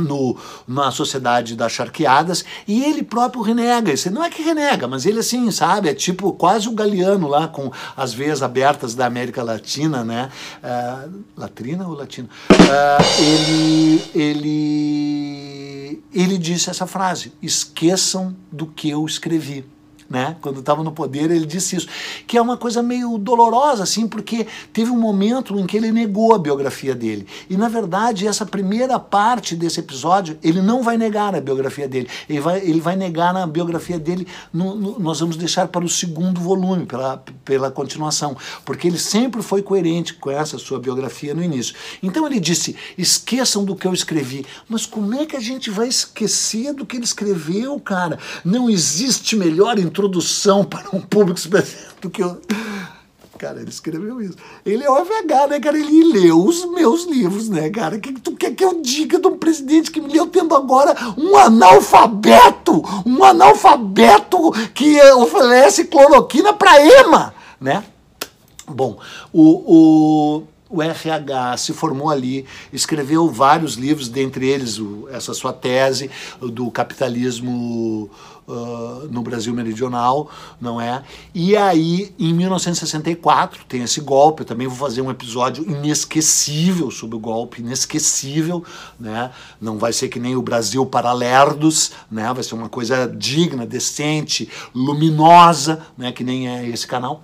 no, 0.00 0.36
na 0.66 0.90
sociedade 0.90 1.54
das 1.54 1.72
charqueadas 1.72 2.44
e 2.66 2.84
ele 2.84 3.02
próprio 3.02 3.42
renega. 3.42 3.92
Isso 3.92 4.10
não 4.10 4.24
é 4.24 4.30
que 4.30 4.42
renega, 4.42 4.86
mas 4.86 5.06
ele 5.06 5.20
assim, 5.20 5.50
sabe, 5.50 5.88
é 5.88 5.94
tipo 5.94 6.32
quase 6.32 6.68
o 6.68 6.72
galeano 6.72 7.28
lá 7.28 7.48
com 7.48 7.70
as 7.96 8.12
veias 8.12 8.42
abertas 8.42 8.94
da 8.94 9.06
América 9.06 9.42
Latina, 9.42 10.04
né? 10.04 10.30
Uh, 10.62 11.24
latrina 11.36 11.86
ou 11.86 11.94
latina? 11.94 12.28
Uh, 12.50 13.22
ele, 13.22 14.02
ele, 14.14 15.13
ele 16.14 16.38
disse 16.38 16.70
essa 16.70 16.86
frase: 16.86 17.32
esqueçam 17.42 18.36
do 18.50 18.66
que 18.66 18.88
eu 18.88 19.04
escrevi. 19.04 19.64
Né? 20.08 20.36
Quando 20.40 20.60
estava 20.60 20.82
no 20.82 20.92
poder, 20.92 21.30
ele 21.30 21.46
disse 21.46 21.76
isso. 21.76 21.88
Que 22.26 22.36
é 22.36 22.42
uma 22.42 22.56
coisa 22.56 22.82
meio 22.82 23.18
dolorosa, 23.18 23.82
assim, 23.82 24.06
porque 24.06 24.46
teve 24.72 24.90
um 24.90 24.98
momento 24.98 25.58
em 25.58 25.66
que 25.66 25.76
ele 25.76 25.90
negou 25.90 26.34
a 26.34 26.38
biografia 26.38 26.94
dele. 26.94 27.26
E, 27.48 27.56
na 27.56 27.68
verdade, 27.68 28.26
essa 28.26 28.44
primeira 28.44 28.98
parte 28.98 29.56
desse 29.56 29.80
episódio, 29.80 30.38
ele 30.42 30.60
não 30.60 30.82
vai 30.82 30.96
negar 30.96 31.34
a 31.34 31.40
biografia 31.40 31.88
dele. 31.88 32.08
Ele 32.28 32.40
vai, 32.40 32.58
ele 32.60 32.80
vai 32.80 32.96
negar 32.96 33.32
na 33.32 33.46
biografia 33.46 33.98
dele, 33.98 34.26
no, 34.52 34.74
no, 34.74 34.98
nós 34.98 35.20
vamos 35.20 35.36
deixar 35.36 35.68
para 35.68 35.84
o 35.84 35.88
segundo 35.88 36.40
volume, 36.40 36.86
pela, 36.86 37.22
pela 37.44 37.70
continuação. 37.70 38.36
Porque 38.64 38.88
ele 38.88 38.98
sempre 38.98 39.42
foi 39.42 39.62
coerente 39.62 40.14
com 40.14 40.30
essa 40.30 40.58
sua 40.58 40.78
biografia 40.78 41.34
no 41.34 41.42
início. 41.42 41.74
Então 42.02 42.26
ele 42.26 42.40
disse: 42.40 42.76
esqueçam 42.96 43.64
do 43.64 43.74
que 43.74 43.86
eu 43.86 43.92
escrevi. 43.92 44.44
Mas 44.68 44.86
como 44.86 45.14
é 45.14 45.26
que 45.26 45.36
a 45.36 45.40
gente 45.40 45.70
vai 45.70 45.88
esquecer 45.88 46.72
do 46.72 46.86
que 46.86 46.96
ele 46.96 47.04
escreveu, 47.04 47.78
cara? 47.80 48.18
Não 48.44 48.68
existe 48.68 49.36
melhor 49.36 49.78
introdução 49.94 50.64
para 50.66 50.88
um 50.92 51.00
público 51.00 51.40
do 52.00 52.10
que 52.10 52.22
eu. 52.22 52.40
Cara, 53.38 53.60
ele 53.60 53.68
escreveu 53.68 54.20
isso. 54.20 54.36
Ele 54.64 54.84
é 54.84 54.90
o 54.90 55.04
FH, 55.04 55.48
né, 55.50 55.60
cara? 55.60 55.78
Ele 55.78 56.12
leu 56.12 56.44
os 56.44 56.64
meus 56.70 57.04
livros, 57.04 57.48
né, 57.48 57.68
cara? 57.68 57.96
O 57.96 58.00
que 58.00 58.12
tu 58.12 58.32
quer 58.36 58.54
que 58.54 58.64
eu 58.64 58.80
diga 58.80 59.18
de 59.18 59.26
um 59.26 59.36
presidente 59.36 59.90
que 59.90 60.00
me 60.00 60.12
leu 60.12 60.26
tendo 60.28 60.54
agora 60.54 60.94
um 61.16 61.36
analfabeto? 61.36 62.82
Um 63.04 63.22
analfabeto 63.24 64.52
que 64.72 65.00
oferece 65.14 65.84
cloroquina 65.86 66.52
para 66.52 66.80
EMA, 66.80 67.34
né? 67.60 67.84
Bom, 68.66 68.98
o, 69.32 70.40
o 70.40 70.42
o 70.74 70.82
FH 70.82 71.56
se 71.58 71.72
formou 71.72 72.10
ali, 72.10 72.44
escreveu 72.72 73.30
vários 73.30 73.74
livros, 73.74 74.08
dentre 74.08 74.48
eles 74.48 74.78
o, 74.78 75.08
essa 75.08 75.32
sua 75.32 75.52
tese 75.52 76.10
do 76.40 76.68
capitalismo 76.70 78.10
uh, 78.46 79.08
no 79.10 79.22
Brasil 79.22 79.52
meridional, 79.52 80.30
não 80.60 80.80
é? 80.80 81.02
E 81.34 81.56
aí, 81.56 82.14
em 82.18 82.32
1964, 82.32 83.64
tem 83.66 83.82
esse 83.82 84.00
golpe, 84.00 84.42
eu 84.42 84.46
também 84.46 84.66
vou 84.66 84.76
fazer 84.76 85.00
um 85.00 85.10
episódio 85.10 85.64
inesquecível 85.64 86.90
sobre 86.90 87.16
o 87.16 87.18
golpe, 87.18 87.60
inesquecível, 87.60 88.64
né? 88.98 89.30
Não 89.60 89.78
vai 89.78 89.92
ser 89.92 90.08
que 90.08 90.20
nem 90.20 90.36
o 90.36 90.42
Brasil 90.42 90.84
para 90.86 91.12
lerdos, 91.12 91.92
né? 92.10 92.32
Vai 92.32 92.42
ser 92.42 92.54
uma 92.54 92.68
coisa 92.68 93.06
digna, 93.06 93.66
decente, 93.66 94.48
luminosa, 94.74 95.86
né? 95.96 96.12
Que 96.12 96.24
nem 96.24 96.48
é 96.48 96.68
esse 96.68 96.86
canal. 96.86 97.22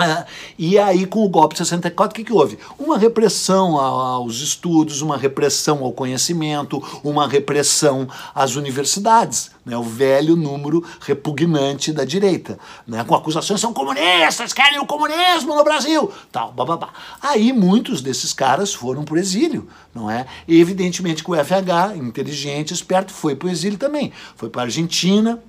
É, 0.00 0.24
e 0.56 0.78
aí, 0.78 1.06
com 1.06 1.24
o 1.24 1.28
golpe 1.28 1.56
de 1.56 1.58
64, 1.58 2.12
o 2.12 2.14
que, 2.14 2.24
que 2.24 2.32
houve? 2.32 2.56
Uma 2.78 2.96
repressão 2.96 3.76
aos 3.76 4.36
estudos, 4.36 5.02
uma 5.02 5.16
repressão 5.16 5.82
ao 5.82 5.92
conhecimento, 5.92 6.80
uma 7.02 7.26
repressão 7.26 8.08
às 8.32 8.54
universidades. 8.54 9.50
Né? 9.66 9.76
O 9.76 9.82
velho 9.82 10.36
número 10.36 10.84
repugnante 11.00 11.92
da 11.92 12.04
direita. 12.04 12.60
Né? 12.86 13.02
Com 13.02 13.16
acusações, 13.16 13.60
são 13.60 13.72
comunistas, 13.72 14.52
querem 14.52 14.78
o 14.78 14.86
comunismo 14.86 15.56
no 15.56 15.64
Brasil. 15.64 16.12
Tal, 16.30 16.52
bababá. 16.52 16.90
Aí 17.20 17.52
muitos 17.52 18.00
desses 18.00 18.32
caras 18.32 18.72
foram 18.72 19.04
para 19.04 19.16
o 19.16 19.18
exílio. 19.18 19.68
não 19.92 20.08
é? 20.08 20.26
E 20.46 20.60
evidentemente 20.60 21.24
que 21.24 21.30
o 21.30 21.34
FH, 21.34 21.96
inteligente, 21.96 22.72
esperto, 22.72 23.12
foi 23.12 23.34
para 23.34 23.48
o 23.48 23.50
exílio 23.50 23.76
também. 23.78 24.12
Foi 24.36 24.48
para 24.48 24.62
a 24.62 24.64
Argentina, 24.66 25.42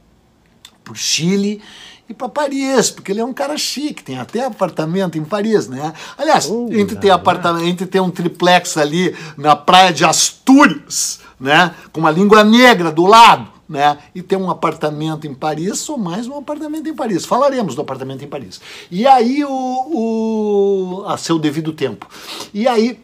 para 0.83 0.93
o 0.93 0.95
Chile 0.95 1.61
e 2.09 2.13
para 2.13 2.27
Paris, 2.27 2.89
porque 2.89 3.11
ele 3.11 3.19
é 3.19 3.25
um 3.25 3.31
cara 3.31 3.55
chique, 3.55 4.03
tem 4.03 4.17
até 4.17 4.43
apartamento 4.43 5.19
em 5.19 5.23
Paris, 5.23 5.67
né? 5.67 5.93
Aliás, 6.17 6.47
uh, 6.47 6.67
entre 6.71 6.95
ter 6.95 7.11
apartamento, 7.11 7.67
entre 7.67 7.85
ter 7.85 7.99
um 7.99 8.09
triplex 8.09 8.77
ali 8.77 9.15
na 9.37 9.55
praia 9.55 9.93
de 9.93 10.03
Astúrias, 10.03 11.19
né, 11.39 11.73
com 11.93 11.99
uma 11.99 12.09
língua 12.09 12.43
negra 12.43 12.91
do 12.91 13.05
lado, 13.05 13.47
né, 13.69 13.99
e 14.15 14.23
ter 14.23 14.37
um 14.37 14.49
apartamento 14.49 15.27
em 15.27 15.35
Paris, 15.35 15.87
ou 15.87 15.99
mais 15.99 16.27
um 16.27 16.35
apartamento 16.35 16.89
em 16.89 16.95
Paris. 16.95 17.25
Falaremos 17.25 17.75
do 17.75 17.81
apartamento 17.81 18.25
em 18.25 18.27
Paris. 18.27 18.59
E 18.89 19.05
aí 19.05 19.45
o, 19.45 19.51
o 19.51 21.05
a 21.05 21.15
seu 21.15 21.37
devido 21.37 21.71
tempo. 21.71 22.07
E 22.51 22.67
aí 22.67 22.99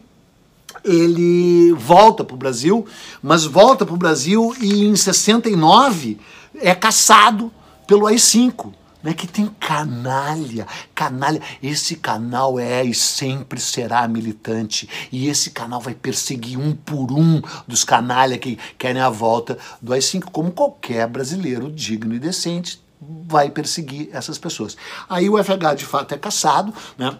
ele 0.84 1.72
volta 1.74 2.24
para 2.24 2.34
o 2.34 2.38
Brasil, 2.38 2.84
mas 3.22 3.44
volta 3.44 3.86
para 3.86 3.94
o 3.94 3.98
Brasil 3.98 4.52
e 4.60 4.84
em 4.84 4.96
69 4.96 6.18
é 6.56 6.74
caçado 6.74 7.52
pelo 7.86 8.08
AI-5 8.08 8.72
né, 9.06 9.14
que 9.14 9.28
tem 9.28 9.46
canalha, 9.46 10.66
canalha. 10.92 11.40
Esse 11.62 11.94
canal 11.94 12.58
é 12.58 12.82
e 12.82 12.92
sempre 12.92 13.60
será 13.60 14.08
militante. 14.08 14.88
E 15.12 15.28
esse 15.28 15.50
canal 15.50 15.80
vai 15.80 15.94
perseguir 15.94 16.58
um 16.58 16.74
por 16.74 17.12
um 17.12 17.40
dos 17.68 17.84
canalha 17.84 18.36
que 18.36 18.58
querem 18.76 19.00
a 19.00 19.08
volta 19.08 19.56
do 19.80 19.92
AI-5, 19.92 20.24
como 20.32 20.50
qualquer 20.50 21.06
brasileiro 21.06 21.70
digno 21.70 22.14
e 22.14 22.18
decente 22.18 22.84
vai 23.00 23.48
perseguir 23.48 24.08
essas 24.12 24.38
pessoas. 24.38 24.76
Aí 25.08 25.30
o 25.30 25.42
FH 25.42 25.76
de 25.76 25.84
fato 25.84 26.12
é 26.12 26.18
caçado, 26.18 26.74
né? 26.98 27.16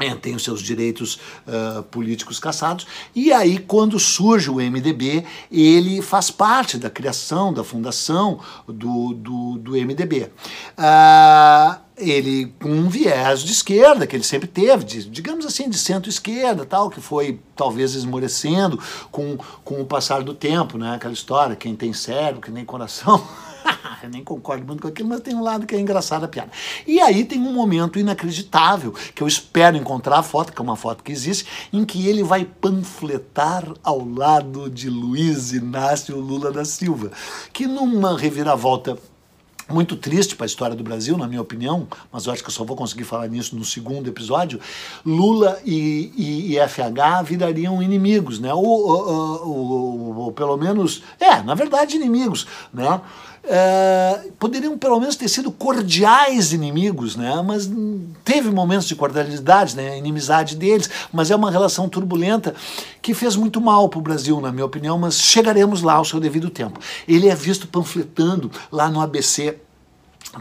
É, 0.00 0.12
tem 0.16 0.34
os 0.34 0.42
seus 0.42 0.60
direitos 0.60 1.20
uh, 1.46 1.82
políticos 1.84 2.40
caçados, 2.40 2.84
e 3.14 3.32
aí, 3.32 3.58
quando 3.58 3.96
surge 4.00 4.50
o 4.50 4.56
MDB, 4.56 5.24
ele 5.52 6.02
faz 6.02 6.32
parte 6.32 6.76
da 6.76 6.90
criação, 6.90 7.52
da 7.52 7.62
fundação 7.62 8.40
do, 8.66 9.14
do, 9.14 9.58
do 9.58 9.72
MDB. 9.72 10.24
Uh, 10.24 10.30
ah, 10.78 11.80
ele 11.96 12.52
com 12.60 12.70
um 12.70 12.88
viés 12.88 13.40
de 13.44 13.52
esquerda 13.52 14.04
que 14.04 14.16
ele 14.16 14.24
sempre 14.24 14.48
teve, 14.48 14.84
de, 14.84 15.08
digamos 15.08 15.46
assim, 15.46 15.68
de 15.68 15.78
centro-esquerda, 15.78 16.66
tal, 16.66 16.90
que 16.90 17.00
foi 17.00 17.38
talvez 17.54 17.94
esmorecendo 17.94 18.80
com, 19.12 19.38
com 19.62 19.80
o 19.80 19.86
passar 19.86 20.24
do 20.24 20.34
tempo, 20.34 20.76
né? 20.76 20.96
Aquela 20.96 21.14
história, 21.14 21.54
quem 21.54 21.76
tem 21.76 21.92
cérebro, 21.92 22.40
que 22.40 22.50
nem 22.50 22.64
coração. 22.64 23.24
eu 24.02 24.10
nem 24.10 24.22
concordo 24.22 24.64
muito 24.66 24.82
com 24.82 24.88
aquilo, 24.88 25.08
mas 25.08 25.20
tem 25.20 25.34
um 25.34 25.42
lado 25.42 25.66
que 25.66 25.74
é 25.74 25.80
engraçado 25.80 26.24
a 26.24 26.28
piada. 26.28 26.50
E 26.86 27.00
aí 27.00 27.24
tem 27.24 27.40
um 27.40 27.52
momento 27.52 27.98
inacreditável, 27.98 28.94
que 29.14 29.22
eu 29.22 29.28
espero 29.28 29.76
encontrar 29.76 30.18
a 30.18 30.22
foto, 30.22 30.52
que 30.52 30.60
é 30.60 30.62
uma 30.62 30.76
foto 30.76 31.02
que 31.02 31.12
existe, 31.12 31.46
em 31.72 31.84
que 31.84 32.06
ele 32.08 32.22
vai 32.22 32.44
panfletar 32.44 33.64
ao 33.82 34.06
lado 34.06 34.70
de 34.70 34.88
Luiz 34.88 35.52
Inácio 35.52 36.18
Lula 36.18 36.52
da 36.52 36.64
Silva, 36.64 37.10
que 37.52 37.66
numa 37.66 38.16
reviravolta 38.16 38.98
muito 39.68 39.96
triste 39.96 40.36
para 40.36 40.44
a 40.44 40.46
história 40.46 40.76
do 40.76 40.84
Brasil, 40.84 41.16
na 41.16 41.26
minha 41.26 41.40
opinião, 41.40 41.88
mas 42.12 42.26
eu 42.26 42.32
acho 42.32 42.42
que 42.42 42.48
eu 42.48 42.52
só 42.52 42.64
vou 42.64 42.76
conseguir 42.76 43.04
falar 43.04 43.28
nisso 43.28 43.56
no 43.56 43.64
segundo 43.64 44.08
episódio. 44.08 44.60
Lula 45.04 45.58
e, 45.64 46.12
e, 46.16 46.54
e 46.54 46.68
FH 46.68 47.24
virariam 47.24 47.82
inimigos, 47.82 48.38
né? 48.38 48.52
Ou, 48.52 48.64
ou, 48.64 49.48
ou, 49.48 50.16
ou, 50.16 50.32
pelo 50.32 50.56
menos, 50.56 51.02
é, 51.18 51.42
na 51.42 51.54
verdade, 51.54 51.96
inimigos, 51.96 52.46
né? 52.72 53.00
É, 53.46 54.28
poderiam 54.38 54.78
pelo 54.78 54.98
menos 54.98 55.16
ter 55.16 55.28
sido 55.28 55.52
cordiais 55.52 56.52
inimigos, 56.52 57.14
né? 57.14 57.42
mas 57.44 57.70
teve 58.24 58.50
momentos 58.50 58.88
de 58.88 58.96
cordialidade, 58.96 59.76
né? 59.76 59.98
inimizade 59.98 60.56
deles, 60.56 60.88
mas 61.12 61.30
é 61.30 61.36
uma 61.36 61.50
relação 61.50 61.88
turbulenta 61.88 62.54
que 63.02 63.12
fez 63.12 63.36
muito 63.36 63.60
mal 63.60 63.88
para 63.88 63.98
o 63.98 64.02
Brasil, 64.02 64.40
na 64.40 64.50
minha 64.50 64.64
opinião, 64.64 64.98
mas 64.98 65.20
chegaremos 65.20 65.82
lá 65.82 65.94
ao 65.94 66.04
seu 66.04 66.18
devido 66.18 66.48
tempo. 66.48 66.80
Ele 67.06 67.28
é 67.28 67.34
visto 67.34 67.68
panfletando 67.68 68.50
lá 68.72 68.88
no 68.88 69.00
ABC 69.00 69.58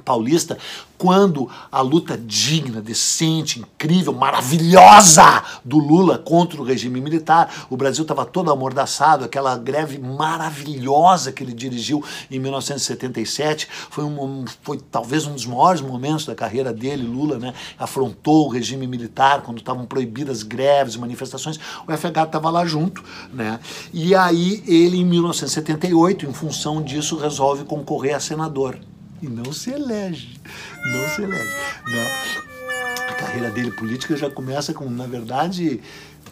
paulista 0.02 0.58
quando 1.04 1.50
a 1.70 1.82
luta 1.82 2.18
digna, 2.18 2.82
decente, 2.82 3.60
incrível, 3.60 4.14
maravilhosa 4.14 5.44
do 5.66 5.78
Lula 5.78 6.18
contra 6.18 6.62
o 6.62 6.64
regime 6.64 7.02
militar, 7.02 7.68
o 7.70 7.76
Brasil 7.76 8.04
estava 8.04 8.26
todo 8.26 8.50
amordaçado, 8.50 9.26
aquela 9.26 9.58
greve 9.58 10.00
maravilhosa 10.00 11.34
que 11.34 11.44
ele 11.44 11.52
dirigiu 11.52 12.02
em 12.32 12.40
1977, 12.40 13.68
foi, 13.90 14.06
um, 14.06 14.46
foi 14.62 14.80
talvez 14.90 15.26
um 15.26 15.34
dos 15.34 15.46
maiores 15.46 15.82
momentos 15.82 16.26
da 16.26 16.34
carreira 16.34 16.72
dele, 16.72 17.04
Lula, 17.04 17.38
né? 17.38 17.54
afrontou 17.78 18.48
o 18.48 18.50
regime 18.50 18.88
militar 18.88 19.42
quando 19.42 19.58
estavam 19.58 19.86
proibidas 19.86 20.42
greves, 20.42 20.96
manifestações, 20.96 21.60
o 21.86 21.92
FH 21.92 22.28
estava 22.28 22.50
lá 22.50 22.66
junto, 22.66 23.04
né? 23.34 23.60
e 23.94 24.16
aí 24.16 24.64
ele 24.66 25.02
em 25.02 25.06
1978, 25.06 26.26
em 26.26 26.32
função 26.32 26.82
disso, 26.82 27.18
resolve 27.18 27.66
concorrer 27.66 28.16
a 28.16 28.22
senador 28.22 28.80
e 29.24 29.30
não 29.30 29.54
se 29.54 29.72
elege. 29.72 30.40
Não 30.86 31.10
se 31.10 31.22
elege. 31.22 31.56
Não. 31.88 33.08
A 33.08 33.14
carreira 33.14 33.50
dele 33.50 33.72
política 33.72 34.18
já 34.18 34.30
começa 34.30 34.74
com, 34.74 34.90
na 34.90 35.08
verdade, 35.08 35.80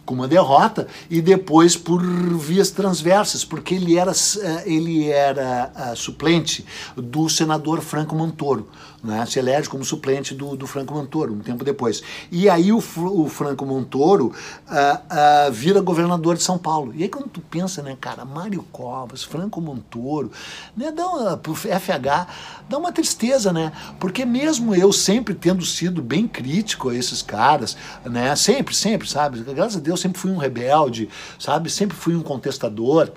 com 0.06 0.14
uma 0.14 0.28
derrota 0.28 0.88
e 1.10 1.22
depois 1.22 1.78
por 1.78 2.02
vias 2.38 2.70
transversas, 2.70 3.46
porque 3.46 3.76
ele 3.76 3.98
era, 3.98 4.12
eh, 4.12 4.64
ele 4.66 5.10
era 5.10 5.72
uh, 5.74 5.96
suplente 5.96 6.66
do 6.98 7.30
senador 7.30 7.80
Franco 7.80 8.14
Montoro 8.14 8.68
né, 9.04 9.26
se 9.26 9.40
elege 9.40 9.68
como 9.68 9.84
suplente 9.84 10.36
do, 10.36 10.56
do 10.56 10.68
Franco 10.68 10.94
Montoro, 10.94 11.34
um 11.34 11.40
tempo 11.40 11.64
depois. 11.64 12.02
E 12.32 12.50
aí 12.50 12.72
o, 12.72 12.78
o 12.78 13.28
Franco 13.28 13.66
Montoro 13.66 14.28
uh, 14.28 15.50
uh, 15.50 15.52
vira 15.52 15.82
governador 15.82 16.36
de 16.36 16.44
São 16.44 16.58
Paulo. 16.58 16.94
E 16.96 17.04
aí 17.04 17.10
quando 17.10 17.28
tu 17.28 17.42
pensa, 17.42 17.82
né, 17.82 17.98
cara, 18.00 18.26
Mário 18.26 18.64
Covas, 18.72 19.24
Franco 19.24 19.60
Montoro, 19.60 20.32
né, 20.76 20.92
dá 20.92 21.08
uma, 21.08 21.38
pro 21.38 21.56
FH, 21.56 22.28
dá 22.70 22.78
uma 22.78 22.92
tristeza, 22.92 23.52
né? 23.52 23.72
Porque 24.00 24.26
mesmo 24.26 24.76
eu 24.76 24.94
sempre 24.94 25.34
tendo 25.34 25.66
sido 25.66 26.02
bem 26.02 26.28
crítico 26.28 26.90
a 26.90 26.96
esses 26.96 27.22
caras, 27.22 27.76
né, 28.06 28.36
sempre, 28.36 28.76
sempre, 28.76 29.10
sabe? 29.10 29.42
Graças 29.42 29.78
a 29.78 29.80
Deus 29.80 30.00
sempre 30.00 30.20
fui 30.20 30.32
um 30.32 30.38
rebelde, 30.38 31.10
sabe? 31.40 31.70
Sempre 31.70 31.98
fui 31.98 32.16
um 32.16 32.22
contestador, 32.22 33.12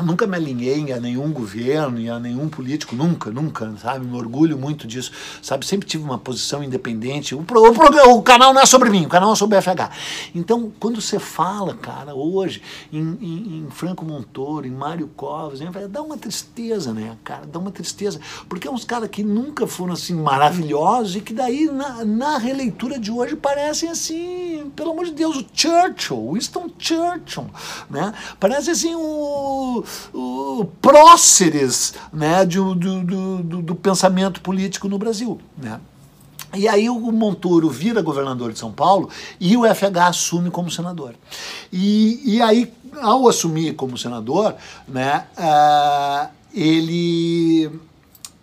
nunca 0.00 0.26
me 0.26 0.36
alinhei 0.36 0.92
a 0.92 1.00
nenhum 1.00 1.30
governo 1.32 2.00
e 2.00 2.08
a 2.08 2.18
nenhum 2.18 2.48
político, 2.48 2.96
nunca, 2.96 3.30
nunca, 3.30 3.74
sabe? 3.76 4.06
Me 4.06 4.16
orgulho 4.16 4.56
muito 4.56 4.86
disso, 4.86 5.12
sabe? 5.42 5.66
Sempre 5.66 5.86
tive 5.86 6.04
uma 6.04 6.18
posição 6.18 6.62
independente. 6.62 7.34
O, 7.34 7.42
pro, 7.42 7.60
o, 7.60 8.16
o 8.16 8.22
canal 8.22 8.54
não 8.54 8.60
é 8.60 8.66
sobre 8.66 8.88
mim, 8.88 9.04
o 9.04 9.08
canal 9.08 9.32
é 9.32 9.36
sobre 9.36 9.58
o 9.58 9.62
FH. 9.62 9.90
Então, 10.34 10.72
quando 10.80 11.00
você 11.00 11.18
fala, 11.18 11.74
cara, 11.74 12.14
hoje, 12.14 12.62
em, 12.92 13.18
em, 13.20 13.58
em 13.58 13.70
Franco 13.70 14.04
Montoro, 14.04 14.66
em 14.66 14.70
Mário 14.70 15.08
Covas, 15.14 15.60
dá 15.90 16.00
uma 16.00 16.16
tristeza, 16.16 16.92
né, 16.92 17.16
cara? 17.22 17.44
Dá 17.46 17.58
uma 17.58 17.70
tristeza. 17.70 18.20
Porque 18.48 18.66
é 18.66 18.70
uns 18.70 18.84
caras 18.84 19.10
que 19.10 19.22
nunca 19.22 19.66
foram, 19.66 19.92
assim, 19.92 20.14
maravilhosos 20.14 21.16
e 21.16 21.20
que 21.20 21.34
daí, 21.34 21.66
na, 21.66 22.04
na 22.04 22.38
releitura 22.38 22.98
de 22.98 23.10
hoje, 23.10 23.36
parecem, 23.36 23.90
assim, 23.90 24.70
pelo 24.74 24.92
amor 24.92 25.04
de 25.04 25.12
Deus, 25.12 25.36
o 25.36 25.44
Churchill, 25.52 26.32
Winston 26.32 26.70
Churchill, 26.78 27.46
né? 27.90 28.14
Parece, 28.40 28.70
assim, 28.70 28.94
o 28.94 29.81
próceres 30.80 31.94
né, 32.12 32.44
do, 32.44 32.74
do, 32.74 33.02
do, 33.42 33.62
do, 33.62 33.74
pensamento 33.74 34.40
político 34.40 34.88
no 34.88 34.98
Brasil. 34.98 35.40
Né? 35.56 35.80
E 36.54 36.68
aí 36.68 36.90
o 36.90 36.98
Montoro 37.12 37.70
vira 37.70 38.02
governador 38.02 38.52
de 38.52 38.58
São 38.58 38.72
Paulo 38.72 39.08
e 39.40 39.56
o 39.56 39.62
FH 39.62 40.08
assume 40.08 40.50
como 40.50 40.70
senador. 40.70 41.14
E, 41.72 42.20
e 42.24 42.42
aí, 42.42 42.72
ao 43.00 43.26
assumir 43.26 43.74
como 43.74 43.96
senador, 43.96 44.54
né, 44.86 45.26
uh, 45.38 46.28
ele 46.54 47.70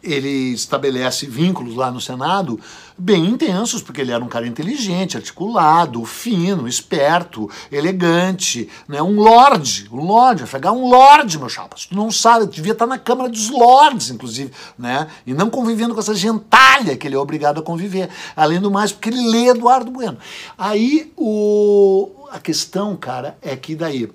ele 0.02 0.54
estabelece 0.54 1.26
vínculos 1.26 1.76
lá 1.76 1.92
no 1.92 2.00
Senado 2.00 2.60
bem 2.98 3.26
intensos, 3.26 3.82
porque 3.82 4.02
ele 4.02 4.12
era 4.12 4.24
um 4.24 4.28
cara 4.28 4.46
inteligente, 4.46 5.16
articulado, 5.16 6.04
fino, 6.04 6.68
esperto, 6.68 7.50
elegante, 7.72 8.70
né? 8.88 9.02
um 9.02 9.16
lorde, 9.16 9.88
um 9.92 10.04
lorde, 10.04 10.46
FH 10.46 10.72
um 10.72 10.90
lorde, 10.90 11.40
meu 11.40 11.48
chapa. 11.48 11.78
tu 11.78 11.96
não 11.96 12.12
sabe, 12.12 12.48
devia 12.48 12.74
estar 12.74 12.86
na 12.86 12.98
Câmara 12.98 13.30
dos 13.30 13.50
Lordes, 13.50 14.10
inclusive, 14.10 14.52
né? 14.78 15.08
E 15.26 15.34
não 15.34 15.50
convivendo 15.50 15.94
com 15.94 16.00
essa 16.00 16.14
gentalha 16.14 16.98
que 16.98 17.08
ele 17.08 17.16
é 17.16 17.20
obrigado 17.20 17.60
a 17.60 17.64
conviver. 17.64 18.10
Além 18.36 18.60
do 18.60 18.70
mais, 18.70 18.92
porque 18.92 19.10
ele 19.10 19.30
lê 19.30 19.48
Eduardo 19.48 19.92
Bueno. 19.92 20.18
Aí 20.58 21.14
o... 21.16 22.28
a 22.32 22.40
questão, 22.40 22.96
cara, 22.98 23.38
é 23.42 23.56
que 23.56 23.76
daí 23.76 24.10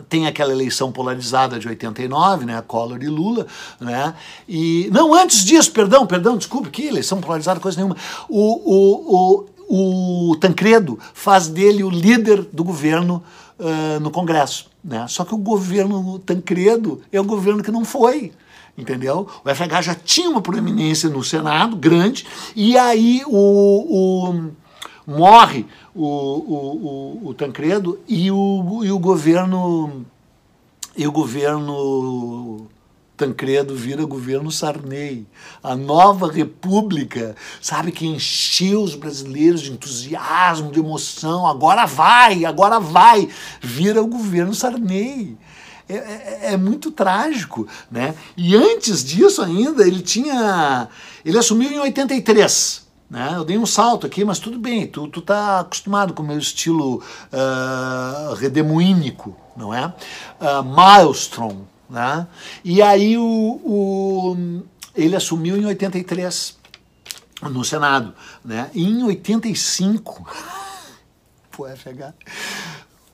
tem 0.00 0.26
aquela 0.26 0.52
eleição 0.52 0.90
polarizada 0.90 1.58
de 1.58 1.68
89, 1.68 2.44
né, 2.44 2.62
Collor 2.66 3.02
e 3.02 3.08
Lula, 3.08 3.46
né, 3.80 4.14
e, 4.48 4.88
não, 4.92 5.14
antes 5.14 5.44
disso, 5.44 5.72
perdão, 5.72 6.06
perdão, 6.06 6.36
desculpe, 6.36 6.70
que 6.70 6.86
eleição 6.86 7.20
polarizada, 7.20 7.60
coisa 7.60 7.76
nenhuma, 7.76 7.96
o, 8.28 8.38
o, 8.38 9.46
o, 9.68 10.30
o 10.30 10.36
Tancredo 10.36 10.98
faz 11.12 11.48
dele 11.48 11.84
o 11.84 11.90
líder 11.90 12.42
do 12.52 12.64
governo 12.64 13.22
uh, 13.58 14.00
no 14.00 14.10
Congresso, 14.10 14.70
né, 14.82 15.06
só 15.08 15.24
que 15.24 15.34
o 15.34 15.38
governo 15.38 16.18
Tancredo 16.18 17.00
é 17.12 17.20
o 17.20 17.24
governo 17.24 17.62
que 17.62 17.70
não 17.70 17.84
foi, 17.84 18.32
entendeu? 18.76 19.28
O 19.44 19.54
FH 19.54 19.82
já 19.82 19.94
tinha 19.94 20.28
uma 20.28 20.40
proeminência 20.40 21.08
no 21.08 21.22
Senado, 21.22 21.76
grande, 21.76 22.26
e 22.56 22.76
aí 22.76 23.22
o, 23.26 23.30
o 23.30 24.50
morre 25.06 25.66
o, 25.94 26.04
o, 26.04 27.20
o, 27.24 27.28
o 27.28 27.34
Tancredo 27.34 28.00
e 28.08 28.30
o, 28.30 28.80
e 28.84 28.90
o 28.90 28.98
governo 28.98 30.04
e 30.96 31.06
o 31.06 31.12
governo 31.12 32.68
Tancredo 33.16 33.76
vira 33.76 34.04
governo 34.04 34.50
Sarney, 34.50 35.26
a 35.62 35.76
nova 35.76 36.30
república, 36.30 37.36
sabe, 37.60 37.92
que 37.92 38.06
encheu 38.06 38.82
os 38.82 38.96
brasileiros 38.96 39.62
de 39.62 39.72
entusiasmo, 39.72 40.72
de 40.72 40.80
emoção, 40.80 41.46
agora 41.46 41.86
vai, 41.86 42.44
agora 42.44 42.80
vai, 42.80 43.28
vira 43.60 44.02
o 44.02 44.06
governo 44.06 44.54
Sarney. 44.54 45.36
É, 45.86 45.94
é, 45.94 46.40
é, 46.52 46.56
muito 46.56 46.90
trágico, 46.90 47.68
né? 47.90 48.14
E 48.38 48.56
antes 48.56 49.04
disso 49.04 49.42
ainda, 49.42 49.86
ele 49.86 50.00
tinha, 50.00 50.88
ele 51.22 51.36
assumiu 51.36 51.70
em 51.70 51.78
83, 51.78 52.83
né? 53.14 53.30
Eu 53.36 53.44
dei 53.44 53.56
um 53.56 53.64
salto 53.64 54.08
aqui, 54.08 54.24
mas 54.24 54.40
tudo 54.40 54.58
bem, 54.58 54.88
tu, 54.88 55.06
tu 55.06 55.22
tá 55.22 55.60
acostumado 55.60 56.12
com 56.12 56.20
o 56.24 56.26
meu 56.26 56.36
estilo 56.36 57.00
uh, 57.32 58.34
redemoínico, 58.34 59.36
não 59.56 59.72
é? 59.72 59.86
Uh, 60.40 60.64
Maelstrom, 60.64 61.60
né? 61.88 62.26
E 62.64 62.82
aí 62.82 63.16
o, 63.16 63.22
o, 63.24 64.64
ele 64.96 65.14
assumiu 65.14 65.56
em 65.56 65.64
83 65.64 66.58
no 67.42 67.64
Senado, 67.64 68.12
né? 68.44 68.68
E 68.74 68.82
em 68.82 69.04
85, 69.04 70.26
pô, 71.52 71.68
FH, 71.68 72.14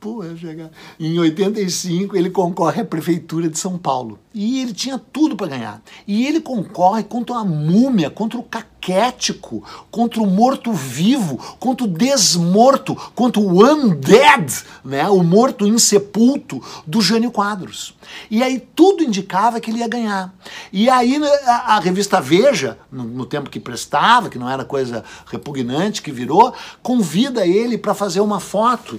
Pô, 0.01 0.23
FH. 0.23 0.71
Em 0.99 1.19
85 1.19 2.17
ele 2.17 2.31
concorre 2.31 2.81
à 2.81 2.85
prefeitura 2.87 3.51
de 3.51 3.59
São 3.59 3.77
Paulo. 3.77 4.19
E 4.33 4.63
ele 4.63 4.73
tinha 4.73 4.99
tudo 4.99 5.37
para 5.37 5.49
ganhar. 5.49 5.83
E 6.07 6.27
ele 6.27 6.41
concorre 6.41 7.05
contra 7.05 7.37
a 7.37 7.45
múmia, 7.45 8.09
contra 8.09 8.39
o 8.39 8.43
caquético, 8.43 9.63
contra 9.91 10.23
o 10.23 10.27
morto-vivo, 10.27 11.37
contra 11.59 11.85
o 11.85 11.89
desmorto, 11.89 12.97
contra 13.15 13.43
o 13.43 13.63
undead, 13.63 14.65
né? 14.83 15.07
o 15.11 15.23
morto 15.23 15.67
insepulto 15.67 16.63
do 16.87 17.03
Jânio 17.03 17.31
Quadros. 17.31 17.95
E 18.31 18.43
aí 18.43 18.59
tudo 18.75 19.05
indicava 19.05 19.61
que 19.61 19.71
ele 19.71 19.81
ia 19.81 19.89
ganhar. 19.89 20.35
E 20.73 20.89
aí 20.89 21.19
né, 21.19 21.29
a, 21.45 21.77
a 21.77 21.81
revista 21.81 22.23
Veja, 22.23 22.79
no, 22.91 23.05
no, 23.05 23.27
tempo 23.27 23.51
que 23.51 23.61
prestava, 23.61 24.31
que 24.31 24.39
não 24.39 24.49
era 24.49 24.65
coisa 24.65 25.05
repugnante 25.27 26.01
que 26.01 26.11
virou, 26.11 26.55
convida 26.83 27.47
ele 27.47 27.77
para 27.77 27.93
fazer 27.93 28.21
uma 28.21 28.41
foto 28.41 28.99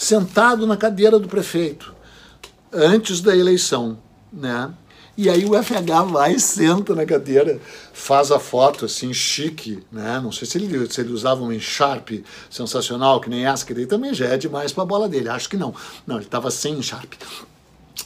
sentado 0.00 0.66
na 0.66 0.78
cadeira 0.78 1.18
do 1.18 1.28
prefeito, 1.28 1.94
antes 2.72 3.20
da 3.20 3.36
eleição, 3.36 3.98
né? 4.32 4.72
E 5.14 5.28
aí 5.28 5.44
o 5.44 5.62
FH 5.62 6.10
vai, 6.10 6.38
senta 6.38 6.94
na 6.94 7.04
cadeira, 7.04 7.60
faz 7.92 8.32
a 8.32 8.40
foto 8.40 8.86
assim, 8.86 9.12
chique, 9.12 9.84
né? 9.92 10.18
Não 10.18 10.32
sei 10.32 10.48
se 10.48 10.56
ele, 10.56 10.90
se 10.90 11.02
ele 11.02 11.12
usava 11.12 11.42
um 11.42 11.60
Sharp 11.60 12.12
sensacional, 12.48 13.20
que 13.20 13.28
nem 13.28 13.44
essa, 13.44 13.66
que 13.66 13.74
daí 13.74 13.84
também 13.84 14.14
já 14.14 14.28
é 14.28 14.38
demais 14.38 14.72
para 14.72 14.84
a 14.84 14.86
bola 14.86 15.06
dele. 15.06 15.28
Acho 15.28 15.50
que 15.50 15.58
não. 15.58 15.74
Não, 16.06 16.16
ele 16.16 16.24
estava 16.24 16.50
sem 16.50 16.80
Sharp. 16.80 17.12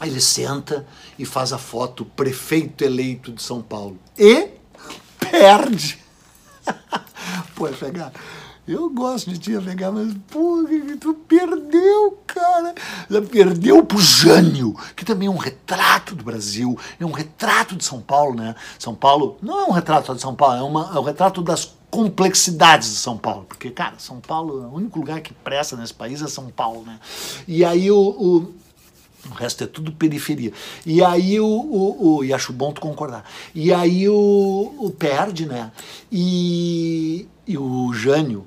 Ele 0.02 0.20
senta 0.20 0.84
e 1.16 1.24
faz 1.24 1.52
a 1.52 1.58
foto 1.58 2.04
prefeito 2.04 2.82
eleito 2.82 3.30
de 3.30 3.40
São 3.40 3.62
Paulo. 3.62 3.96
E 4.18 4.48
perde. 5.20 6.02
Pô, 7.54 7.68
FH, 7.68 8.10
eu 8.66 8.88
gosto 8.88 9.30
de 9.30 9.38
te 9.38 9.58
pegar, 9.60 9.92
mas 9.92 10.14
pô, 10.30 10.64
tu 10.98 11.12
perdeu, 11.14 12.18
cara. 12.26 12.74
Perdeu 13.30 13.84
pro 13.84 13.98
Jânio, 13.98 14.74
que 14.96 15.04
também 15.04 15.28
é 15.28 15.30
um 15.30 15.36
retrato 15.36 16.14
do 16.14 16.24
Brasil, 16.24 16.78
é 16.98 17.04
um 17.04 17.12
retrato 17.12 17.76
de 17.76 17.84
São 17.84 18.00
Paulo, 18.00 18.34
né? 18.34 18.54
Só 18.78 18.92
Paulo 18.92 19.36
não 19.42 19.60
é 19.60 19.64
um 19.64 19.70
retrato 19.70 20.06
só 20.06 20.14
de 20.14 20.20
São 20.20 20.34
Paulo, 20.34 20.56
é, 20.56 20.62
uma, 20.62 20.92
é 20.94 20.98
um 20.98 21.02
retrato 21.02 21.42
das 21.42 21.74
complexidades 21.90 22.88
de 22.88 22.96
São 22.96 23.18
Paulo. 23.18 23.44
Porque, 23.46 23.70
cara, 23.70 23.96
São 23.98 24.18
Paulo, 24.18 24.66
o 24.66 24.76
único 24.76 24.98
lugar 24.98 25.20
que 25.20 25.34
presta 25.34 25.76
nesse 25.76 25.92
país 25.92 26.22
é 26.22 26.26
São 26.26 26.48
Paulo, 26.48 26.84
né? 26.86 26.98
E 27.46 27.64
aí 27.64 27.90
o, 27.90 27.98
o 27.98 28.54
o 29.30 29.34
resto 29.34 29.64
é 29.64 29.66
tudo 29.66 29.90
periferia. 29.92 30.52
E 30.84 31.02
aí 31.02 31.40
o, 31.40 31.46
o, 31.46 32.16
o. 32.16 32.24
e 32.24 32.32
acho 32.32 32.52
bom 32.52 32.72
tu 32.72 32.80
concordar. 32.80 33.24
E 33.54 33.72
aí 33.72 34.08
o, 34.08 34.74
o 34.78 34.90
perde, 34.90 35.46
né? 35.46 35.72
E, 36.12 37.26
e 37.46 37.56
o 37.56 37.92
Jânio, 37.94 38.44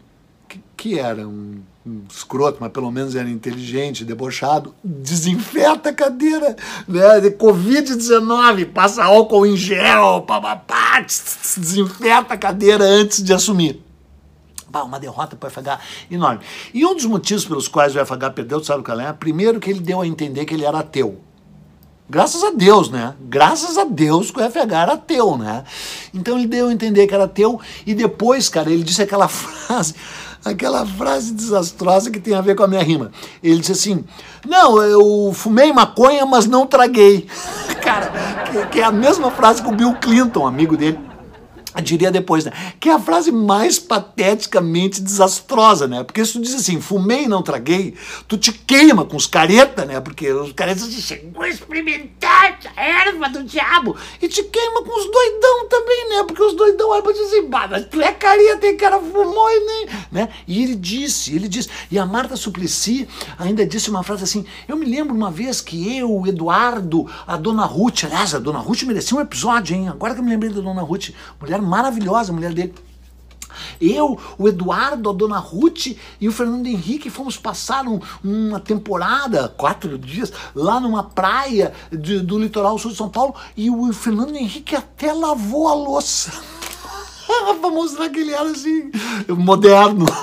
que 0.78 1.00
era 1.00 1.28
um, 1.28 1.60
um 1.84 2.04
escroto, 2.08 2.60
mas 2.62 2.72
pelo 2.72 2.92
menos 2.92 3.16
era 3.16 3.28
inteligente, 3.28 4.06
debochado, 4.06 4.76
desinfeta 4.84 5.90
a 5.90 5.94
cadeira 5.94 6.56
né, 6.88 7.20
de 7.20 7.32
Covid-19, 7.32 8.72
passa 8.72 9.04
álcool 9.04 9.48
em 9.48 9.58
gel, 9.58 10.22
papapá, 10.22 11.02
desinfeta 11.02 12.36
a 12.36 12.38
cadeira 12.38 12.84
antes 12.84 13.24
de 13.24 13.34
assumir. 13.34 13.84
Bah, 14.70 14.84
uma 14.84 15.00
derrota 15.00 15.36
para 15.36 15.48
o 15.48 15.50
FH 15.50 15.80
enorme. 16.12 16.42
E 16.74 16.86
um 16.86 16.94
dos 16.94 17.06
motivos 17.06 17.46
pelos 17.46 17.68
quais 17.68 17.96
o 17.96 18.06
FH 18.06 18.34
perdeu, 18.36 18.64
sabe 18.64 18.84
qual 18.84 19.00
é? 19.00 19.12
Primeiro 19.14 19.60
que 19.60 19.70
ele 19.70 19.80
deu 19.80 20.02
a 20.02 20.08
entender 20.08 20.46
que 20.46 20.54
ele 20.54 20.66
era 20.66 20.80
ateu. 20.80 21.22
Graças 22.10 22.42
a 22.42 22.52
Deus, 22.52 22.90
né? 22.90 23.16
Graças 23.22 23.78
a 23.78 23.84
Deus 23.84 24.30
que 24.30 24.40
o 24.40 24.50
FH 24.50 24.72
era 24.72 24.94
ateu, 24.94 25.38
né? 25.38 25.64
Então 26.14 26.38
ele 26.38 26.48
deu 26.48 26.68
a 26.68 26.72
entender 26.72 27.08
que 27.08 27.14
era 27.14 27.26
ateu 27.26 27.60
e 27.86 27.94
depois, 27.94 28.48
cara, 28.48 28.70
ele 28.70 28.84
disse 28.84 29.02
aquela 29.02 29.28
frase 29.30 29.96
aquela 30.44 30.86
frase 30.86 31.34
desastrosa 31.34 32.12
que 32.12 32.20
tem 32.20 32.34
a 32.34 32.42
ver 32.42 32.56
com 32.56 32.64
a 32.64 32.68
minha 32.68 32.84
rima. 32.84 33.12
Ele 33.44 33.60
disse 33.60 33.72
assim: 33.72 34.04
Não, 34.46 34.82
eu 34.82 35.32
fumei 35.34 35.72
maconha, 35.72 36.26
mas 36.26 36.46
não 36.46 36.66
traguei. 36.66 37.28
Cara, 37.82 38.12
que, 38.52 38.66
que, 38.68 38.80
é 38.80 38.84
a 38.84 38.92
mesma 38.92 39.32
frase 39.32 39.62
que 39.62 39.70
o 39.70 39.76
Bill 39.76 39.94
Clinton, 39.96 40.46
amigo 40.46 40.76
dele, 40.76 41.00
diria 41.82 42.12
depois, 42.12 42.46
né? 42.46 42.52
Que 42.80 42.90
é 42.90 42.94
a 42.94 43.00
frase 43.00 43.32
mais 43.32 43.80
pateticamente 43.80 45.02
desastrosa, 45.02 45.88
né? 45.88 46.04
Porque 46.04 46.22
tu 46.24 46.42
diz 46.42 46.56
assim, 46.56 46.82
fumei 46.82 47.24
e 47.24 47.28
não 47.28 47.42
traguei, 47.42 47.96
tu 48.28 48.38
te 48.38 48.52
queima 48.52 49.06
com 49.06 49.16
os 49.16 49.26
careta, 49.26 49.86
né? 49.86 50.00
Porque 50.00 50.32
os 50.32 50.54
caretas 50.54 50.86
dizem, 50.86 51.02
chegou 51.02 51.44
a 51.44 51.50
experimentar 51.50 52.60
a 52.76 52.84
erva 52.84 53.30
do 53.30 53.44
diabo. 53.44 53.96
E 54.22 54.28
te 54.28 54.44
queima 54.44 54.84
com 54.84 55.00
os 55.00 55.06
doidão 55.12 55.68
também, 55.70 56.10
né? 56.10 56.24
Porque 56.24 56.44
os 56.44 56.54
doidão 56.54 56.90
olham 56.90 57.04
pra 57.04 57.14
dizer 57.14 57.48
mas 57.50 57.86
tu 57.86 58.02
é 58.02 58.12
careta, 58.12 58.66
e 58.66 58.74
cara 58.74 59.00
fumou 59.00 59.50
e 59.50 59.60
nem... 59.66 59.88
Né? 60.12 60.30
E 60.48 60.64
ele 60.64 60.76
disse, 60.76 61.36
ele 61.36 61.48
disse, 61.48 61.70
e 61.90 61.98
a 62.00 62.06
Marta 62.06 62.36
Suplicy 62.36 63.08
ainda 63.38 63.66
disse 63.66 63.90
uma 63.90 64.04
frase 64.04 64.24
assim, 64.24 64.46
eu 64.68 64.76
me 64.76 64.86
lembro 64.86 65.16
uma 65.16 65.32
vez 65.32 65.62
que 65.62 65.98
eu, 65.98 66.12
o 66.12 66.28
Eduardo, 66.28 67.10
a 67.26 67.38
Dona 67.38 67.66
Ruth, 67.66 68.04
aliás, 68.06 68.34
a 68.34 68.40
Dona 68.40 68.60
Ruth 68.60 68.84
merecia 68.84 69.18
um 69.18 69.22
episódio, 69.22 69.76
hein? 69.76 69.90
Agora 69.90 70.14
que 70.14 70.20
eu 70.20 70.24
me 70.24 70.30
lembrei 70.30 70.52
da 70.52 70.62
Dona 70.62 70.82
Ruth, 70.82 71.10
mulher 71.40 71.62
maravilhosa, 71.68 72.32
a 72.32 72.36
mulher 72.36 72.54
dele. 72.54 72.74
Eu, 73.80 74.20
o 74.38 74.48
Eduardo, 74.48 75.10
a 75.10 75.14
Dona 75.14 75.40
Ruth 75.40 75.88
e 76.20 76.28
o 76.28 76.32
Fernando 76.32 76.68
Henrique 76.68 77.10
fomos 77.10 77.38
passar 77.38 77.88
um, 77.88 78.00
uma 78.24 78.60
temporada, 78.60 79.50
quatro 79.50 79.98
dias, 79.98 80.32
lá 80.56 80.80
numa 80.80 81.04
praia 81.04 81.74
de, 81.92 82.20
do 82.20 82.40
litoral 82.40 82.78
sul 82.78 82.92
de 82.92 82.98
São 82.98 83.10
Paulo 83.10 83.36
e 83.56 83.70
o 83.70 83.92
Fernando 83.94 84.36
Henrique 84.36 84.76
até 84.76 85.12
lavou 85.14 85.68
a 85.68 85.74
louça. 85.74 86.32
pra 87.60 87.70
mostrar 87.70 88.10
que 88.10 88.20
ele 88.20 88.32
era 88.32 88.50
assim, 88.50 88.92
moderno. 89.30 90.06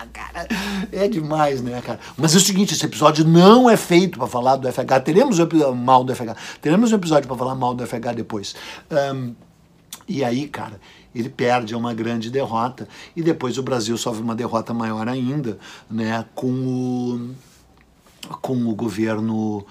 Ah, 0.00 0.06
cara, 0.12 0.48
é 0.92 1.08
demais, 1.08 1.60
né, 1.60 1.82
cara? 1.82 2.00
Mas 2.16 2.34
é 2.34 2.38
o 2.38 2.40
seguinte, 2.40 2.72
esse 2.72 2.86
episódio 2.86 3.22
não 3.22 3.68
é 3.68 3.76
feito 3.76 4.18
para 4.18 4.26
falar 4.26 4.56
do 4.56 4.70
FH. 4.70 5.00
Teremos 5.04 5.38
um 5.38 5.74
mal 5.74 6.02
do 6.04 6.14
FH. 6.14 6.36
Teremos 6.62 6.90
um 6.90 6.96
episódio 6.96 7.28
para 7.28 7.36
falar 7.36 7.54
mal 7.54 7.74
do 7.74 7.86
FH 7.86 8.14
depois. 8.16 8.54
Um, 8.90 9.34
e 10.10 10.24
aí, 10.24 10.48
cara, 10.48 10.80
ele 11.14 11.28
perde, 11.28 11.72
é 11.72 11.76
uma 11.76 11.94
grande 11.94 12.30
derrota. 12.30 12.88
E 13.14 13.22
depois 13.22 13.58
o 13.58 13.62
Brasil 13.62 13.96
sofre 13.96 14.20
uma 14.20 14.34
derrota 14.34 14.74
maior 14.74 15.06
ainda, 15.06 15.56
né, 15.88 16.24
com 16.34 16.50
o, 16.50 17.30
com 18.42 18.68
o 18.68 18.74
governo. 18.74 19.64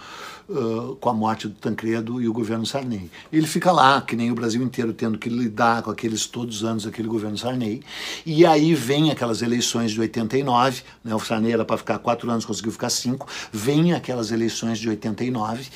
Uh, 0.51 0.95
com 0.95 1.09
a 1.09 1.13
morte 1.13 1.47
do 1.47 1.53
Tancredo 1.53 2.19
e 2.19 2.27
o 2.27 2.33
governo 2.33 2.65
Sarney. 2.65 3.11
Ele 3.31 3.45
fica 3.45 3.71
lá, 3.71 4.01
que 4.01 4.15
nem 4.15 4.31
o 4.31 4.33
Brasil 4.33 4.63
inteiro, 4.63 4.91
tendo 4.93 5.15
que 5.15 5.29
lidar 5.29 5.83
com 5.83 5.91
aqueles 5.91 6.25
todos 6.25 6.55
os 6.55 6.63
anos 6.63 6.87
aquele 6.87 7.07
governo 7.07 7.37
Sarney. 7.37 7.83
E 8.25 8.47
aí 8.47 8.73
vem 8.73 9.11
aquelas 9.11 9.43
eleições 9.43 9.91
de 9.91 10.01
89, 10.01 10.81
né, 11.03 11.13
o 11.13 11.19
Sarney 11.19 11.51
era 11.51 11.63
para 11.63 11.77
ficar 11.77 11.99
quatro 11.99 12.31
anos, 12.31 12.45
conseguiu 12.45 12.71
ficar 12.71 12.89
cinco. 12.89 13.27
Vem 13.53 13.93
aquelas 13.93 14.31
eleições 14.31 14.79
de 14.79 14.89
89, 14.89 15.67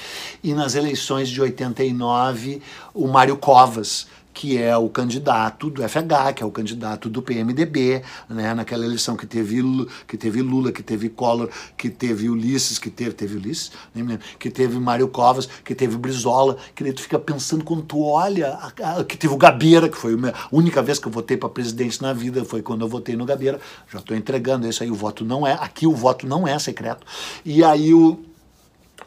e 0.43 0.55
nas 0.55 0.73
eleições 0.73 1.29
de 1.29 1.39
89, 1.39 2.59
o 2.95 3.07
Mário 3.07 3.37
Covas 3.37 4.07
que 4.33 4.57
é 4.57 4.75
o 4.75 4.89
candidato 4.89 5.69
do 5.69 5.87
FH, 5.87 6.33
que 6.35 6.43
é 6.43 6.45
o 6.45 6.51
candidato 6.51 7.07
do 7.09 7.21
PMDB, 7.21 8.01
né, 8.27 8.53
naquela 8.53 8.83
eleição 8.85 9.15
que 9.15 9.25
teve, 9.25 9.61
que 10.07 10.17
teve 10.17 10.41
Lula, 10.41 10.71
que 10.71 10.81
teve 10.81 11.07
Collor, 11.09 11.49
que 11.77 11.89
teve 11.89 12.29
Ulisses, 12.29 12.79
que 12.79 12.89
teve, 12.89 13.11
teve 13.11 13.37
Ulisses, 13.37 13.71
nem 13.93 14.03
me 14.03 14.11
lembro, 14.11 14.25
que 14.39 14.49
teve 14.49 14.79
Mário 14.79 15.07
Covas, 15.07 15.47
que 15.63 15.75
teve 15.75 15.95
Brizola, 15.97 16.57
que 16.73 16.83
daí 16.83 16.93
tu 16.93 17.01
fica 17.01 17.19
pensando 17.19 17.63
quando 17.63 17.83
tu 17.83 18.01
olha, 18.01 18.49
a, 18.53 18.99
a, 18.99 19.03
que 19.03 19.15
teve 19.15 19.33
o 19.33 19.37
Gabeira, 19.37 19.87
que 19.87 19.97
foi 19.97 20.13
a 20.13 20.47
única 20.51 20.81
vez 20.81 20.97
que 20.97 21.07
eu 21.07 21.11
votei 21.11 21.37
para 21.37 21.49
presidente 21.49 22.01
na 22.01 22.13
vida, 22.13 22.43
foi 22.43 22.61
quando 22.61 22.81
eu 22.81 22.87
votei 22.87 23.15
no 23.15 23.25
Gabeira, 23.25 23.59
já 23.91 23.99
estou 23.99 24.17
entregando 24.17 24.67
isso 24.67 24.81
aí, 24.81 24.89
o 24.89 24.95
voto 24.95 25.23
não 25.23 25.45
é, 25.45 25.53
aqui 25.53 25.85
o 25.85 25.93
voto 25.93 26.25
não 26.25 26.47
é 26.47 26.57
secreto, 26.57 27.05
e 27.45 27.63
aí 27.63 27.93
o 27.93 28.32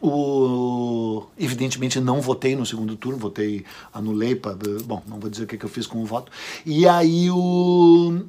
o, 0.01 1.25
evidentemente 1.37 1.99
não 1.99 2.21
votei 2.21 2.55
no 2.55 2.65
segundo 2.65 2.95
turno, 2.95 3.17
votei, 3.17 3.65
anulei, 3.93 4.35
pra, 4.35 4.55
bom, 4.85 5.01
não 5.07 5.19
vou 5.19 5.29
dizer 5.29 5.43
o 5.43 5.47
que, 5.47 5.57
que 5.57 5.65
eu 5.65 5.69
fiz 5.69 5.87
com 5.87 6.01
o 6.01 6.05
voto. 6.05 6.31
E 6.65 6.87
aí 6.87 7.29
o 7.31 8.21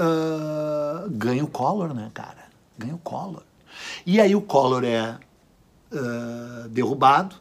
uh, 0.00 1.10
ganha 1.10 1.44
o 1.44 1.48
Collor, 1.48 1.94
né, 1.94 2.10
cara? 2.14 2.48
Ganha 2.78 2.94
o 2.94 2.98
Collor. 2.98 3.42
E 4.06 4.20
aí 4.20 4.34
o 4.34 4.40
Collor 4.40 4.84
é 4.84 5.16
uh, 5.92 6.68
derrubado, 6.68 7.36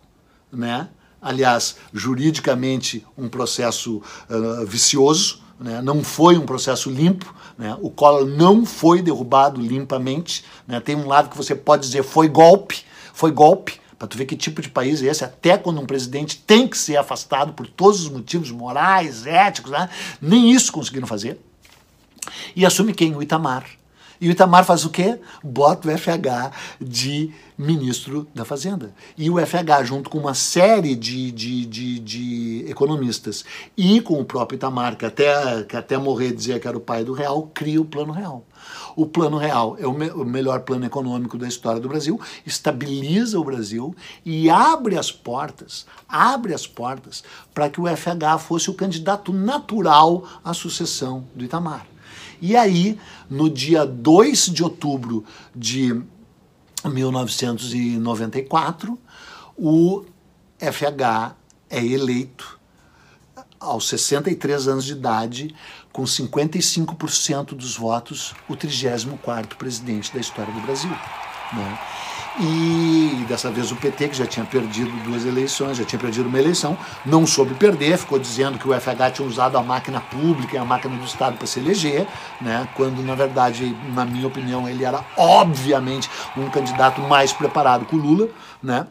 né? 0.52 0.90
Aliás, 1.22 1.76
juridicamente 1.94 3.06
um 3.18 3.28
processo 3.28 4.02
uh, 4.30 4.66
vicioso, 4.66 5.42
né? 5.60 5.82
não 5.82 6.02
foi 6.02 6.38
um 6.38 6.46
processo 6.46 6.90
limpo, 6.90 7.34
né? 7.58 7.78
o 7.82 7.90
Collor 7.90 8.26
não 8.26 8.66
foi 8.66 9.02
derrubado 9.02 9.60
limpamente. 9.60 10.46
Né? 10.66 10.80
Tem 10.80 10.96
um 10.96 11.08
lado 11.08 11.30
que 11.30 11.36
você 11.36 11.54
pode 11.54 11.86
dizer 11.86 12.04
foi 12.04 12.30
golpe, 12.30 12.86
foi 13.20 13.32
golpe, 13.32 13.82
para 13.98 14.08
tu 14.08 14.18
ver 14.18 14.26
que 14.26 14.34
tipo 14.34 14.62
de 14.62 14.70
país 14.70 15.04
é 15.04 15.08
esse, 15.08 15.26
até 15.26 15.58
quando 15.58 15.82
um 15.82 15.86
presidente 15.86 16.38
tem 16.38 16.66
que 16.66 16.78
ser 16.78 16.96
afastado 16.96 17.52
por 17.52 17.68
todos 17.68 18.00
os 18.00 18.10
motivos 18.10 18.50
morais, 18.50 19.26
éticos, 19.28 19.72
né? 19.72 19.90
nem 20.22 20.50
isso 20.50 20.72
conseguiram 20.72 21.06
fazer. 21.06 21.38
E 22.56 22.66
assume 22.66 22.94
quem? 22.94 23.14
O 23.14 23.22
Itamar. 23.22 23.66
E 24.22 24.30
o 24.30 24.32
Itamar 24.32 24.64
faz 24.64 24.86
o 24.86 24.90
quê? 24.90 25.20
Bota 25.44 25.90
o 25.90 25.98
FH 25.98 26.54
de 26.80 27.34
ministro 27.58 28.26
da 28.34 28.46
Fazenda. 28.46 28.94
E 29.18 29.30
o 29.30 29.36
FH, 29.38 29.84
junto 29.84 30.10
com 30.10 30.18
uma 30.18 30.34
série 30.34 30.96
de, 30.96 31.30
de, 31.32 31.66
de, 31.66 32.00
de, 32.00 32.66
economistas 32.70 33.44
e 33.76 34.00
com 34.00 34.18
o 34.18 34.24
próprio 34.24 34.56
Itamar, 34.56 34.96
que 34.96 35.06
até, 35.06 35.64
que 35.64 35.76
até 35.76 35.98
morrer 35.98 36.32
dizia 36.32 36.58
que 36.58 36.68
era 36.68 36.78
o 36.78 36.82
pai 36.82 37.04
do 37.04 37.12
real, 37.12 37.52
cria 37.54 37.82
o 37.82 37.86
Plano 37.86 38.14
Real. 38.14 38.46
O 38.96 39.06
Plano 39.06 39.38
Real 39.38 39.78
é 39.80 39.88
o, 39.88 39.94
me 39.94 40.10
o 40.10 40.26
melhor 40.26 40.62
plano 40.62 40.86
econômico 40.86 41.38
da 41.38 41.48
história 41.48 41.80
do 41.80 41.88
Brasil, 41.88 42.20
estabiliza 42.46 43.40
o 43.40 43.44
Brasil 43.44 43.96
e 44.26 44.50
abre 44.50 44.98
as 44.98 45.12
portas, 45.12 45.86
abre 46.08 46.54
as 46.54 46.68
portas 46.68 47.24
para 47.54 47.70
que 47.70 47.80
o 47.80 47.88
FH 47.88 48.40
fosse 48.40 48.70
o 48.70 48.74
candidato 48.74 49.32
natural 49.34 50.24
à 50.44 50.54
sucessão 50.54 51.26
do 51.36 51.44
Itamar. 51.44 51.86
E 52.42 52.56
aí, 52.56 52.98
no 53.30 53.50
dia 53.50 53.86
2 53.86 54.46
de 54.46 54.64
outubro 54.64 55.26
de 55.54 56.02
1994, 56.86 58.98
o 59.58 60.06
FH 60.58 61.36
é 61.70 61.86
eleito 61.86 62.58
aos 63.60 63.90
63 63.90 64.70
anos 64.70 64.86
de 64.86 64.94
idade, 64.94 65.54
com 65.92 66.04
55% 66.04 67.56
dos 67.56 67.76
votos, 67.76 68.34
o 68.48 68.56
34º 68.56 69.56
presidente 69.56 70.14
da 70.14 70.20
história 70.20 70.54
do 70.54 70.62
Brasil. 70.62 70.92
Né? 71.54 71.80
E 72.42 73.26
dessa 73.28 73.52
vez 73.52 73.72
o 73.72 73.76
PT, 73.76 74.10
que 74.10 74.18
já 74.18 74.26
tinha 74.26 74.46
perdido 74.46 74.92
duas 75.04 75.26
eleições, 75.26 75.78
já 75.78 75.84
tinha 75.84 76.00
perdido 76.00 76.30
uma 76.30 76.40
eleição, 76.40 76.78
não 77.06 77.28
soube 77.28 77.54
perder, 77.56 77.98
ficou 77.98 78.18
dizendo 78.18 78.58
que 78.58 78.68
o 78.68 78.80
FH 78.80 79.12
tinha 79.14 79.28
usado 79.28 79.58
a 79.58 79.64
máquina 79.64 80.00
pública 80.00 80.56
e 80.56 80.58
a 80.58 80.64
máquina 80.64 80.96
do 80.96 81.04
Estado 81.04 81.38
para 81.38 81.48
se 81.48 81.60
eleger, 81.60 82.08
né? 82.40 82.68
quando 82.76 83.04
na 83.04 83.16
verdade, 83.16 83.76
na 83.94 84.06
minha 84.06 84.28
opinião, 84.28 84.70
ele 84.70 84.86
era 84.86 85.04
obviamente 85.18 86.10
um 86.38 86.50
candidato 86.50 87.02
mais 87.02 87.34
preparado 87.34 87.86
que 87.86 87.96
o 87.96 88.00
Lula. 88.00 88.30
Né? 88.64 88.88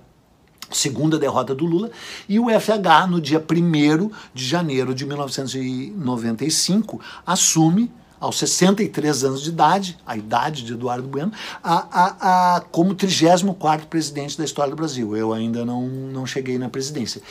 Segunda 0.71 1.19
derrota 1.19 1.55
do 1.55 1.65
Lula, 1.65 1.91
e 2.29 2.39
o 2.39 2.47
FH, 2.49 3.07
no 3.09 3.21
dia 3.21 3.39
1 3.39 4.11
de 4.35 4.45
janeiro 4.45 4.95
de 4.95 5.07
1995, 5.07 7.01
assume 7.27 7.91
aos 8.21 8.39
63 8.39 9.25
anos 9.25 9.43
de 9.43 9.51
idade, 9.51 9.97
a 10.05 10.17
idade 10.17 10.65
de 10.65 10.73
Eduardo 10.73 11.07
Bueno, 11.07 11.33
a, 11.63 11.87
a, 11.91 12.57
a, 12.57 12.61
como 12.61 12.95
34º 12.95 13.87
presidente 13.87 14.37
da 14.37 14.45
história 14.45 14.71
do 14.71 14.77
Brasil. 14.77 15.17
Eu 15.17 15.33
ainda 15.33 15.65
não, 15.65 15.87
não 15.87 16.27
cheguei 16.27 16.59
na 16.59 16.69
presidência. 16.69 17.23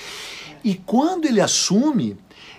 E 0.63 0.75
quando 0.75 1.25
ele 1.25 1.41
assume, 1.41 2.17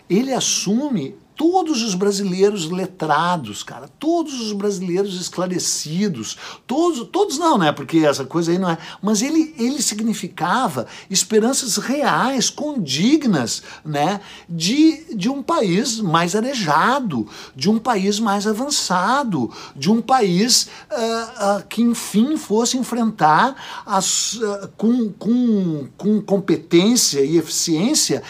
ele 0.09 0.33
assume 0.33 1.15
todos 1.39 1.85
os 1.85 1.95
brasileiros 1.95 2.69
letrados, 2.69 3.63
cara, 3.63 3.89
todos 4.01 4.41
os 4.41 4.53
brasileiros 4.53 5.15
esclarecidos, 5.21 6.37
todos, 6.67 7.09
todos 7.13 7.39
não, 7.39 7.57
né? 7.57 7.71
Porque 7.71 7.99
essa 7.99 8.25
coisa 8.25 8.51
aí 8.51 8.59
não 8.59 8.69
é. 8.69 8.77
Mas 9.01 9.23
ele, 9.23 9.55
ele 9.57 9.81
significava 9.81 10.89
esperanças 11.09 11.77
reais, 11.77 12.51
condignas, 12.51 13.63
né? 13.85 14.21
De, 14.49 15.15
de 15.15 15.29
um 15.29 15.41
país 15.41 16.01
mais 16.01 16.35
arejado, 16.35 17.29
de 17.55 17.71
um 17.71 17.79
país 17.79 18.19
mais 18.19 18.45
avançado, 18.45 19.49
de 19.77 19.93
um 19.93 20.03
país 20.03 20.69
uh, 20.91 21.61
uh, 21.61 21.67
que 21.69 21.81
enfim 21.81 22.37
fosse 22.37 22.77
enfrentar 22.77 23.55
as, 23.87 24.35
uh, 24.35 24.69
com, 24.77 25.13
com, 25.13 25.87
com 25.97 26.21
competência 26.21 27.21
e 27.21 27.39
eficiência 27.39 28.25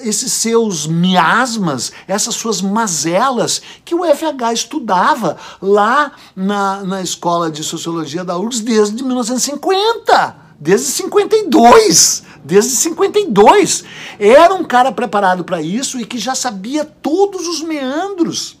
esses 0.00 0.32
seus 0.32 0.86
miasmas, 0.86 1.92
essas 2.14 2.34
suas 2.34 2.62
mazelas 2.62 3.60
que 3.84 3.94
o 3.94 4.04
FH 4.04 4.52
estudava 4.52 5.36
lá 5.60 6.12
na, 6.34 6.82
na 6.82 7.02
escola 7.02 7.50
de 7.50 7.62
sociologia 7.62 8.24
da 8.24 8.38
URGS 8.38 8.60
desde 8.60 9.02
1950, 9.02 10.36
desde 10.58 10.86
52 10.86 12.22
desde 12.44 12.72
52. 12.72 13.84
Era 14.18 14.54
um 14.54 14.64
cara 14.64 14.92
preparado 14.92 15.44
para 15.44 15.62
isso 15.62 15.98
e 15.98 16.04
que 16.04 16.18
já 16.18 16.34
sabia 16.34 16.84
todos 16.84 17.48
os 17.48 17.62
meandros 17.62 18.58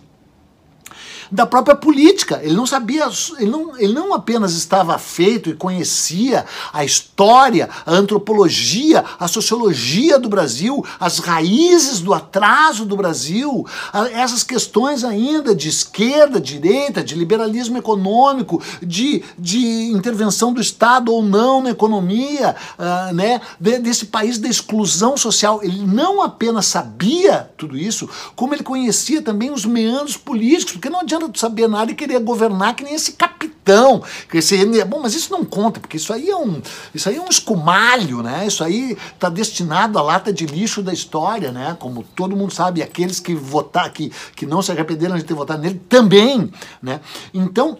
da 1.34 1.44
própria 1.44 1.74
política. 1.74 2.40
Ele 2.44 2.54
não 2.54 2.64
sabia, 2.64 3.08
ele 3.40 3.50
não, 3.50 3.76
ele 3.76 3.92
não 3.92 4.14
apenas 4.14 4.54
estava 4.54 4.96
feito 4.98 5.50
e 5.50 5.54
conhecia 5.54 6.46
a 6.72 6.84
história, 6.84 7.68
a 7.84 7.92
antropologia, 7.92 9.04
a 9.18 9.26
sociologia 9.26 10.16
do 10.16 10.28
Brasil, 10.28 10.86
as 11.00 11.18
raízes 11.18 11.98
do 11.98 12.14
atraso 12.14 12.84
do 12.84 12.96
Brasil, 12.96 13.66
essas 14.12 14.44
questões 14.44 15.02
ainda 15.02 15.56
de 15.56 15.68
esquerda, 15.68 16.40
direita, 16.40 17.02
de 17.02 17.16
liberalismo 17.16 17.76
econômico, 17.76 18.62
de, 18.80 19.24
de 19.36 19.90
intervenção 19.90 20.52
do 20.52 20.60
Estado 20.60 21.12
ou 21.12 21.20
não 21.20 21.60
na 21.62 21.70
economia, 21.70 22.54
uh, 22.78 23.12
né, 23.12 23.40
desse 23.58 24.06
país 24.06 24.38
da 24.38 24.48
exclusão 24.48 25.16
social. 25.16 25.60
Ele 25.64 25.84
não 25.84 26.22
apenas 26.22 26.66
sabia 26.66 27.50
tudo 27.56 27.76
isso, 27.76 28.08
como 28.36 28.54
ele 28.54 28.62
conhecia 28.62 29.20
também 29.20 29.50
os 29.50 29.64
meandros 29.64 30.16
políticos, 30.16 30.74
porque 30.74 30.88
não 30.88 31.00
adianta 31.00 31.23
tu 31.28 31.38
saber 31.38 31.68
nada 31.68 31.90
e 31.90 31.94
querer 31.94 32.20
governar 32.20 32.74
que 32.74 32.84
nem 32.84 32.94
esse 32.94 33.12
capitão. 33.12 34.02
Que 34.30 34.38
esse, 34.38 34.84
bom, 34.84 35.00
mas 35.00 35.14
isso 35.14 35.32
não 35.32 35.44
conta, 35.44 35.80
porque 35.80 35.96
isso 35.96 36.12
aí 36.12 36.28
é 36.28 36.36
um, 36.36 36.60
isso 36.94 37.08
aí 37.08 37.16
é 37.16 37.20
um 37.20 37.28
escumalho, 37.28 38.22
né? 38.22 38.46
Isso 38.46 38.62
aí 38.62 38.96
está 39.14 39.28
destinado 39.28 39.98
à 39.98 40.02
lata 40.02 40.32
de 40.32 40.46
lixo 40.46 40.82
da 40.82 40.92
história, 40.92 41.52
né? 41.52 41.76
Como 41.78 42.02
todo 42.02 42.36
mundo 42.36 42.52
sabe, 42.52 42.82
aqueles 42.82 43.20
que 43.20 43.34
votar, 43.34 43.90
que, 43.92 44.12
que 44.36 44.46
não 44.46 44.62
se 44.62 44.70
arrependeram 44.70 45.16
de 45.16 45.24
ter 45.24 45.34
votado 45.34 45.62
nele 45.62 45.80
também, 45.88 46.50
né? 46.82 47.00
Então, 47.32 47.78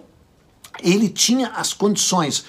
ele 0.81 1.09
tinha 1.09 1.49
as 1.49 1.73
condições 1.73 2.45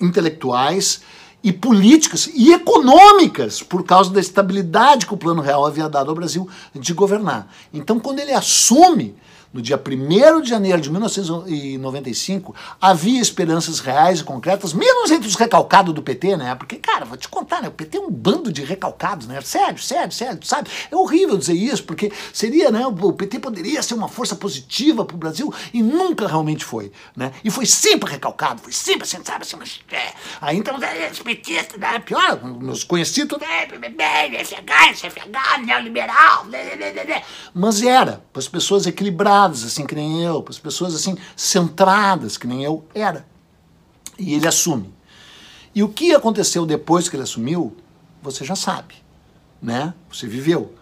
intelectuais, 0.00 1.02
e 1.42 1.52
políticas 1.52 2.30
e 2.32 2.52
econômicas 2.52 3.62
por 3.62 3.84
causa 3.84 4.10
da 4.10 4.20
estabilidade 4.20 5.06
que 5.06 5.14
o 5.14 5.16
Plano 5.16 5.42
Real 5.42 5.66
havia 5.66 5.88
dado 5.88 6.10
ao 6.10 6.14
Brasil 6.14 6.48
de 6.74 6.92
governar. 6.94 7.48
Então, 7.72 7.98
quando 7.98 8.20
ele 8.20 8.32
assume 8.32 9.16
no 9.52 9.60
dia 9.60 9.76
1 9.76 10.40
de 10.40 10.48
janeiro 10.48 10.80
de 10.80 10.90
1995, 10.90 12.54
havia 12.80 13.20
esperanças 13.20 13.80
reais 13.80 14.20
e 14.20 14.24
concretas, 14.24 14.72
menos 14.72 15.10
entre 15.10 15.28
os 15.28 15.34
recalcados 15.34 15.94
do 15.94 16.02
PT, 16.02 16.36
né? 16.36 16.54
Porque, 16.54 16.76
cara, 16.76 17.04
vou 17.04 17.16
te 17.16 17.28
contar, 17.28 17.60
né? 17.62 17.68
O 17.68 17.72
PT 17.72 17.98
é 17.98 18.00
um 18.00 18.10
bando 18.10 18.52
de 18.52 18.64
recalcados, 18.64 19.26
né? 19.26 19.40
Sério, 19.40 19.82
sério, 19.82 20.12
sério, 20.12 20.40
sabe? 20.42 20.70
É 20.90 20.96
horrível 20.96 21.36
dizer 21.36 21.54
isso, 21.54 21.84
porque 21.84 22.12
seria, 22.32 22.70
né? 22.70 22.86
O 22.86 23.12
PT 23.12 23.38
poderia 23.38 23.82
ser 23.82 23.94
uma 23.94 24.08
força 24.08 24.34
positiva 24.34 25.04
para 25.04 25.14
o 25.14 25.18
Brasil 25.18 25.52
e 25.72 25.82
nunca 25.82 26.26
realmente 26.26 26.64
foi, 26.64 26.92
né? 27.16 27.32
E 27.44 27.50
foi 27.50 27.66
sempre 27.66 28.10
recalcado, 28.10 28.62
foi 28.62 28.72
sempre 28.72 29.04
assim, 29.04 29.22
sabe? 29.24 29.42
Assim, 29.42 29.56
mas, 29.56 29.80
é. 29.90 30.12
Aí 30.40 30.56
então, 30.56 30.76
os 31.10 31.18
petistas, 31.20 31.78
né? 31.78 31.98
Pior, 31.98 32.42
meus 32.44 32.84
conhecidos, 32.84 33.38
né? 33.38 33.66
FH, 34.44 34.94
FH, 35.10 35.58
neoliberal, 35.64 36.44
né, 36.46 36.76
né, 36.76 36.92
né, 36.92 37.22
mas 37.54 37.82
era, 37.82 38.22
para 38.32 38.40
as 38.40 38.48
pessoas 38.48 38.86
assim 39.64 39.86
que 39.86 39.94
nem 39.94 40.22
eu, 40.22 40.42
para 40.42 40.52
as 40.52 40.58
pessoas 40.58 40.94
assim 40.94 41.16
centradas 41.36 42.36
que 42.36 42.46
nem 42.46 42.62
eu 42.62 42.84
era. 42.94 43.26
E 44.18 44.34
ele 44.34 44.46
assume. 44.46 44.92
E 45.74 45.82
o 45.82 45.88
que 45.88 46.14
aconteceu 46.14 46.66
depois 46.66 47.08
que 47.08 47.16
ele 47.16 47.22
assumiu, 47.22 47.74
você 48.22 48.44
já 48.44 48.54
sabe, 48.54 48.94
né? 49.60 49.94
Você 50.10 50.26
viveu. 50.26 50.74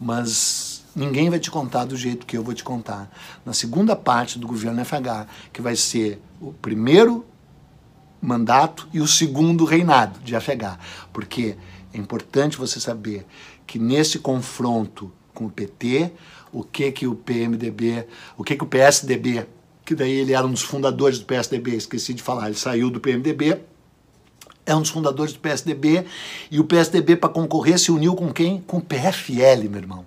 Mas 0.00 0.82
ninguém 0.96 1.30
vai 1.30 1.38
te 1.38 1.50
contar 1.50 1.84
do 1.84 1.96
jeito 1.96 2.26
que 2.26 2.36
eu 2.36 2.42
vou 2.42 2.54
te 2.54 2.64
contar. 2.64 3.10
Na 3.44 3.52
segunda 3.52 3.94
parte 3.94 4.38
do 4.38 4.46
governo 4.46 4.84
FH, 4.84 5.26
que 5.52 5.60
vai 5.60 5.76
ser 5.76 6.20
o 6.40 6.52
primeiro 6.52 7.24
mandato 8.20 8.88
e 8.92 9.00
o 9.00 9.06
segundo 9.06 9.64
reinado 9.64 10.18
de 10.20 10.38
FH. 10.38 10.78
Porque 11.12 11.56
é 11.92 11.98
importante 11.98 12.56
você 12.56 12.80
saber 12.80 13.26
que 13.66 13.78
nesse 13.78 14.18
confronto 14.18 15.12
com 15.34 15.46
o 15.46 15.50
PT, 15.50 16.10
o 16.52 16.62
que 16.62 16.92
que 16.92 17.06
o 17.06 17.14
PMDB, 17.14 18.06
o 18.36 18.44
que 18.44 18.56
que 18.56 18.64
o 18.64 18.66
PSDB, 18.66 19.46
que 19.84 19.94
daí 19.94 20.12
ele 20.12 20.32
era 20.32 20.46
um 20.46 20.50
dos 20.50 20.62
fundadores 20.62 21.18
do 21.18 21.24
PSDB, 21.24 21.76
esqueci 21.76 22.14
de 22.14 22.22
falar, 22.22 22.46
ele 22.46 22.56
saiu 22.56 22.90
do 22.90 23.00
PMDB, 23.00 23.60
é 24.64 24.74
um 24.74 24.80
dos 24.80 24.90
fundadores 24.90 25.32
do 25.32 25.40
PSDB, 25.40 26.04
e 26.50 26.60
o 26.60 26.64
PSDB 26.64 27.16
para 27.16 27.28
concorrer 27.28 27.78
se 27.78 27.90
uniu 27.90 28.14
com 28.14 28.32
quem? 28.32 28.60
Com 28.60 28.78
o 28.78 28.82
PFL, 28.82 29.68
meu 29.68 29.80
irmão. 29.80 30.04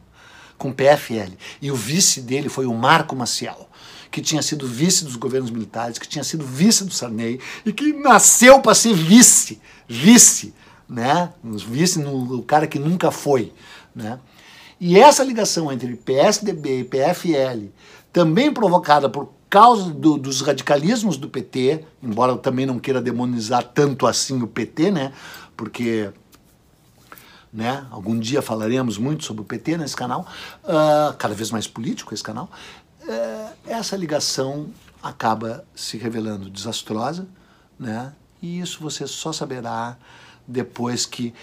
Com 0.57 0.69
o 0.69 0.73
PFL. 0.73 1.33
E 1.61 1.69
o 1.69 1.75
vice 1.75 2.21
dele 2.21 2.47
foi 2.47 2.65
o 2.65 2.73
Marco 2.73 3.15
Maciel 3.15 3.69
que 4.15 4.21
tinha 4.21 4.41
sido 4.41 4.65
vice 4.65 5.03
dos 5.03 5.17
governos 5.17 5.51
militares, 5.51 5.99
que 5.99 6.07
tinha 6.07 6.23
sido 6.23 6.45
vice 6.45 6.85
do 6.85 6.93
Sarney 6.93 7.37
e 7.65 7.73
que 7.73 7.91
nasceu 7.91 8.61
para 8.61 8.73
ser 8.73 8.93
vice, 8.93 9.59
vice, 9.89 10.53
né? 10.87 11.33
Vice 11.43 11.99
no 11.99 12.37
o 12.37 12.41
cara 12.41 12.65
que 12.65 12.79
nunca 12.79 13.11
foi, 13.11 13.51
né? 13.93 14.17
E 14.79 14.97
essa 14.99 15.23
ligação 15.23 15.71
entre 15.71 15.95
PSDB 15.95 16.79
e 16.79 16.83
PFL, 16.83 17.67
também 18.11 18.51
provocada 18.51 19.09
por 19.09 19.29
causa 19.49 19.89
do, 19.89 20.17
dos 20.17 20.41
radicalismos 20.41 21.17
do 21.17 21.29
PT, 21.29 21.85
embora 22.03 22.33
eu 22.33 22.37
também 22.37 22.65
não 22.65 22.79
queira 22.79 23.01
demonizar 23.01 23.63
tanto 23.63 24.05
assim 24.05 24.41
o 24.41 24.47
PT, 24.47 24.91
né? 24.91 25.13
Porque 25.55 26.11
né? 27.55 27.87
Algum 27.89 28.19
dia 28.19 28.41
falaremos 28.41 28.97
muito 28.97 29.23
sobre 29.23 29.41
o 29.41 29.45
PT 29.45 29.77
nesse 29.77 29.95
canal, 29.95 30.27
uh, 30.65 31.15
cada 31.17 31.33
vez 31.33 31.51
mais 31.51 31.65
político 31.65 32.13
esse 32.13 32.21
canal. 32.21 32.51
Uh, 33.01 33.55
essa 33.65 33.95
ligação 33.95 34.67
acaba 35.01 35.63
se 35.73 35.97
revelando 35.97 36.49
desastrosa, 36.49 37.25
né? 37.79 38.11
E 38.41 38.59
isso 38.59 38.81
você 38.81 39.07
só 39.07 39.31
saberá 39.31 39.95
depois 40.45 41.05
que 41.05 41.33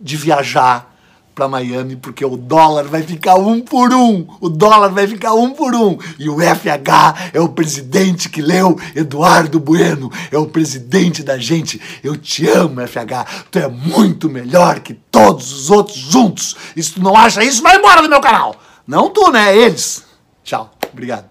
de 0.00 0.16
viajar 0.16 0.96
para 1.38 1.46
Miami, 1.46 1.94
porque 1.94 2.24
o 2.24 2.36
dólar 2.36 2.88
vai 2.88 3.00
ficar 3.00 3.36
um 3.36 3.60
por 3.60 3.94
um. 3.94 4.26
O 4.40 4.48
dólar 4.48 4.88
vai 4.88 5.06
ficar 5.06 5.34
um 5.34 5.52
por 5.52 5.72
um. 5.72 5.96
E 6.18 6.28
o 6.28 6.40
FH 6.40 7.30
é 7.32 7.40
o 7.40 7.48
presidente 7.48 8.28
que 8.28 8.42
leu 8.42 8.76
Eduardo 8.96 9.60
Bueno. 9.60 10.10
É 10.32 10.36
o 10.36 10.46
presidente 10.46 11.22
da 11.22 11.38
gente. 11.38 11.80
Eu 12.02 12.16
te 12.16 12.48
amo, 12.48 12.84
FH. 12.84 13.46
Tu 13.52 13.60
é 13.60 13.68
muito 13.68 14.28
melhor 14.28 14.80
que 14.80 14.94
todos 14.94 15.52
os 15.52 15.70
outros 15.70 15.96
juntos. 15.96 16.56
E 16.74 16.82
se 16.82 16.94
tu 16.94 17.00
não 17.00 17.16
acha 17.16 17.44
isso, 17.44 17.62
vai 17.62 17.76
embora 17.76 18.02
do 18.02 18.08
meu 18.08 18.20
canal. 18.20 18.56
Não 18.84 19.08
tu, 19.08 19.30
né? 19.30 19.56
Eles. 19.56 20.02
Tchau. 20.42 20.72
Obrigado. 20.92 21.26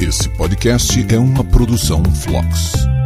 Esse 0.00 0.28
podcast 0.36 1.04
é 1.12 1.18
uma 1.18 1.42
produção 1.42 2.00
Flux. 2.04 2.97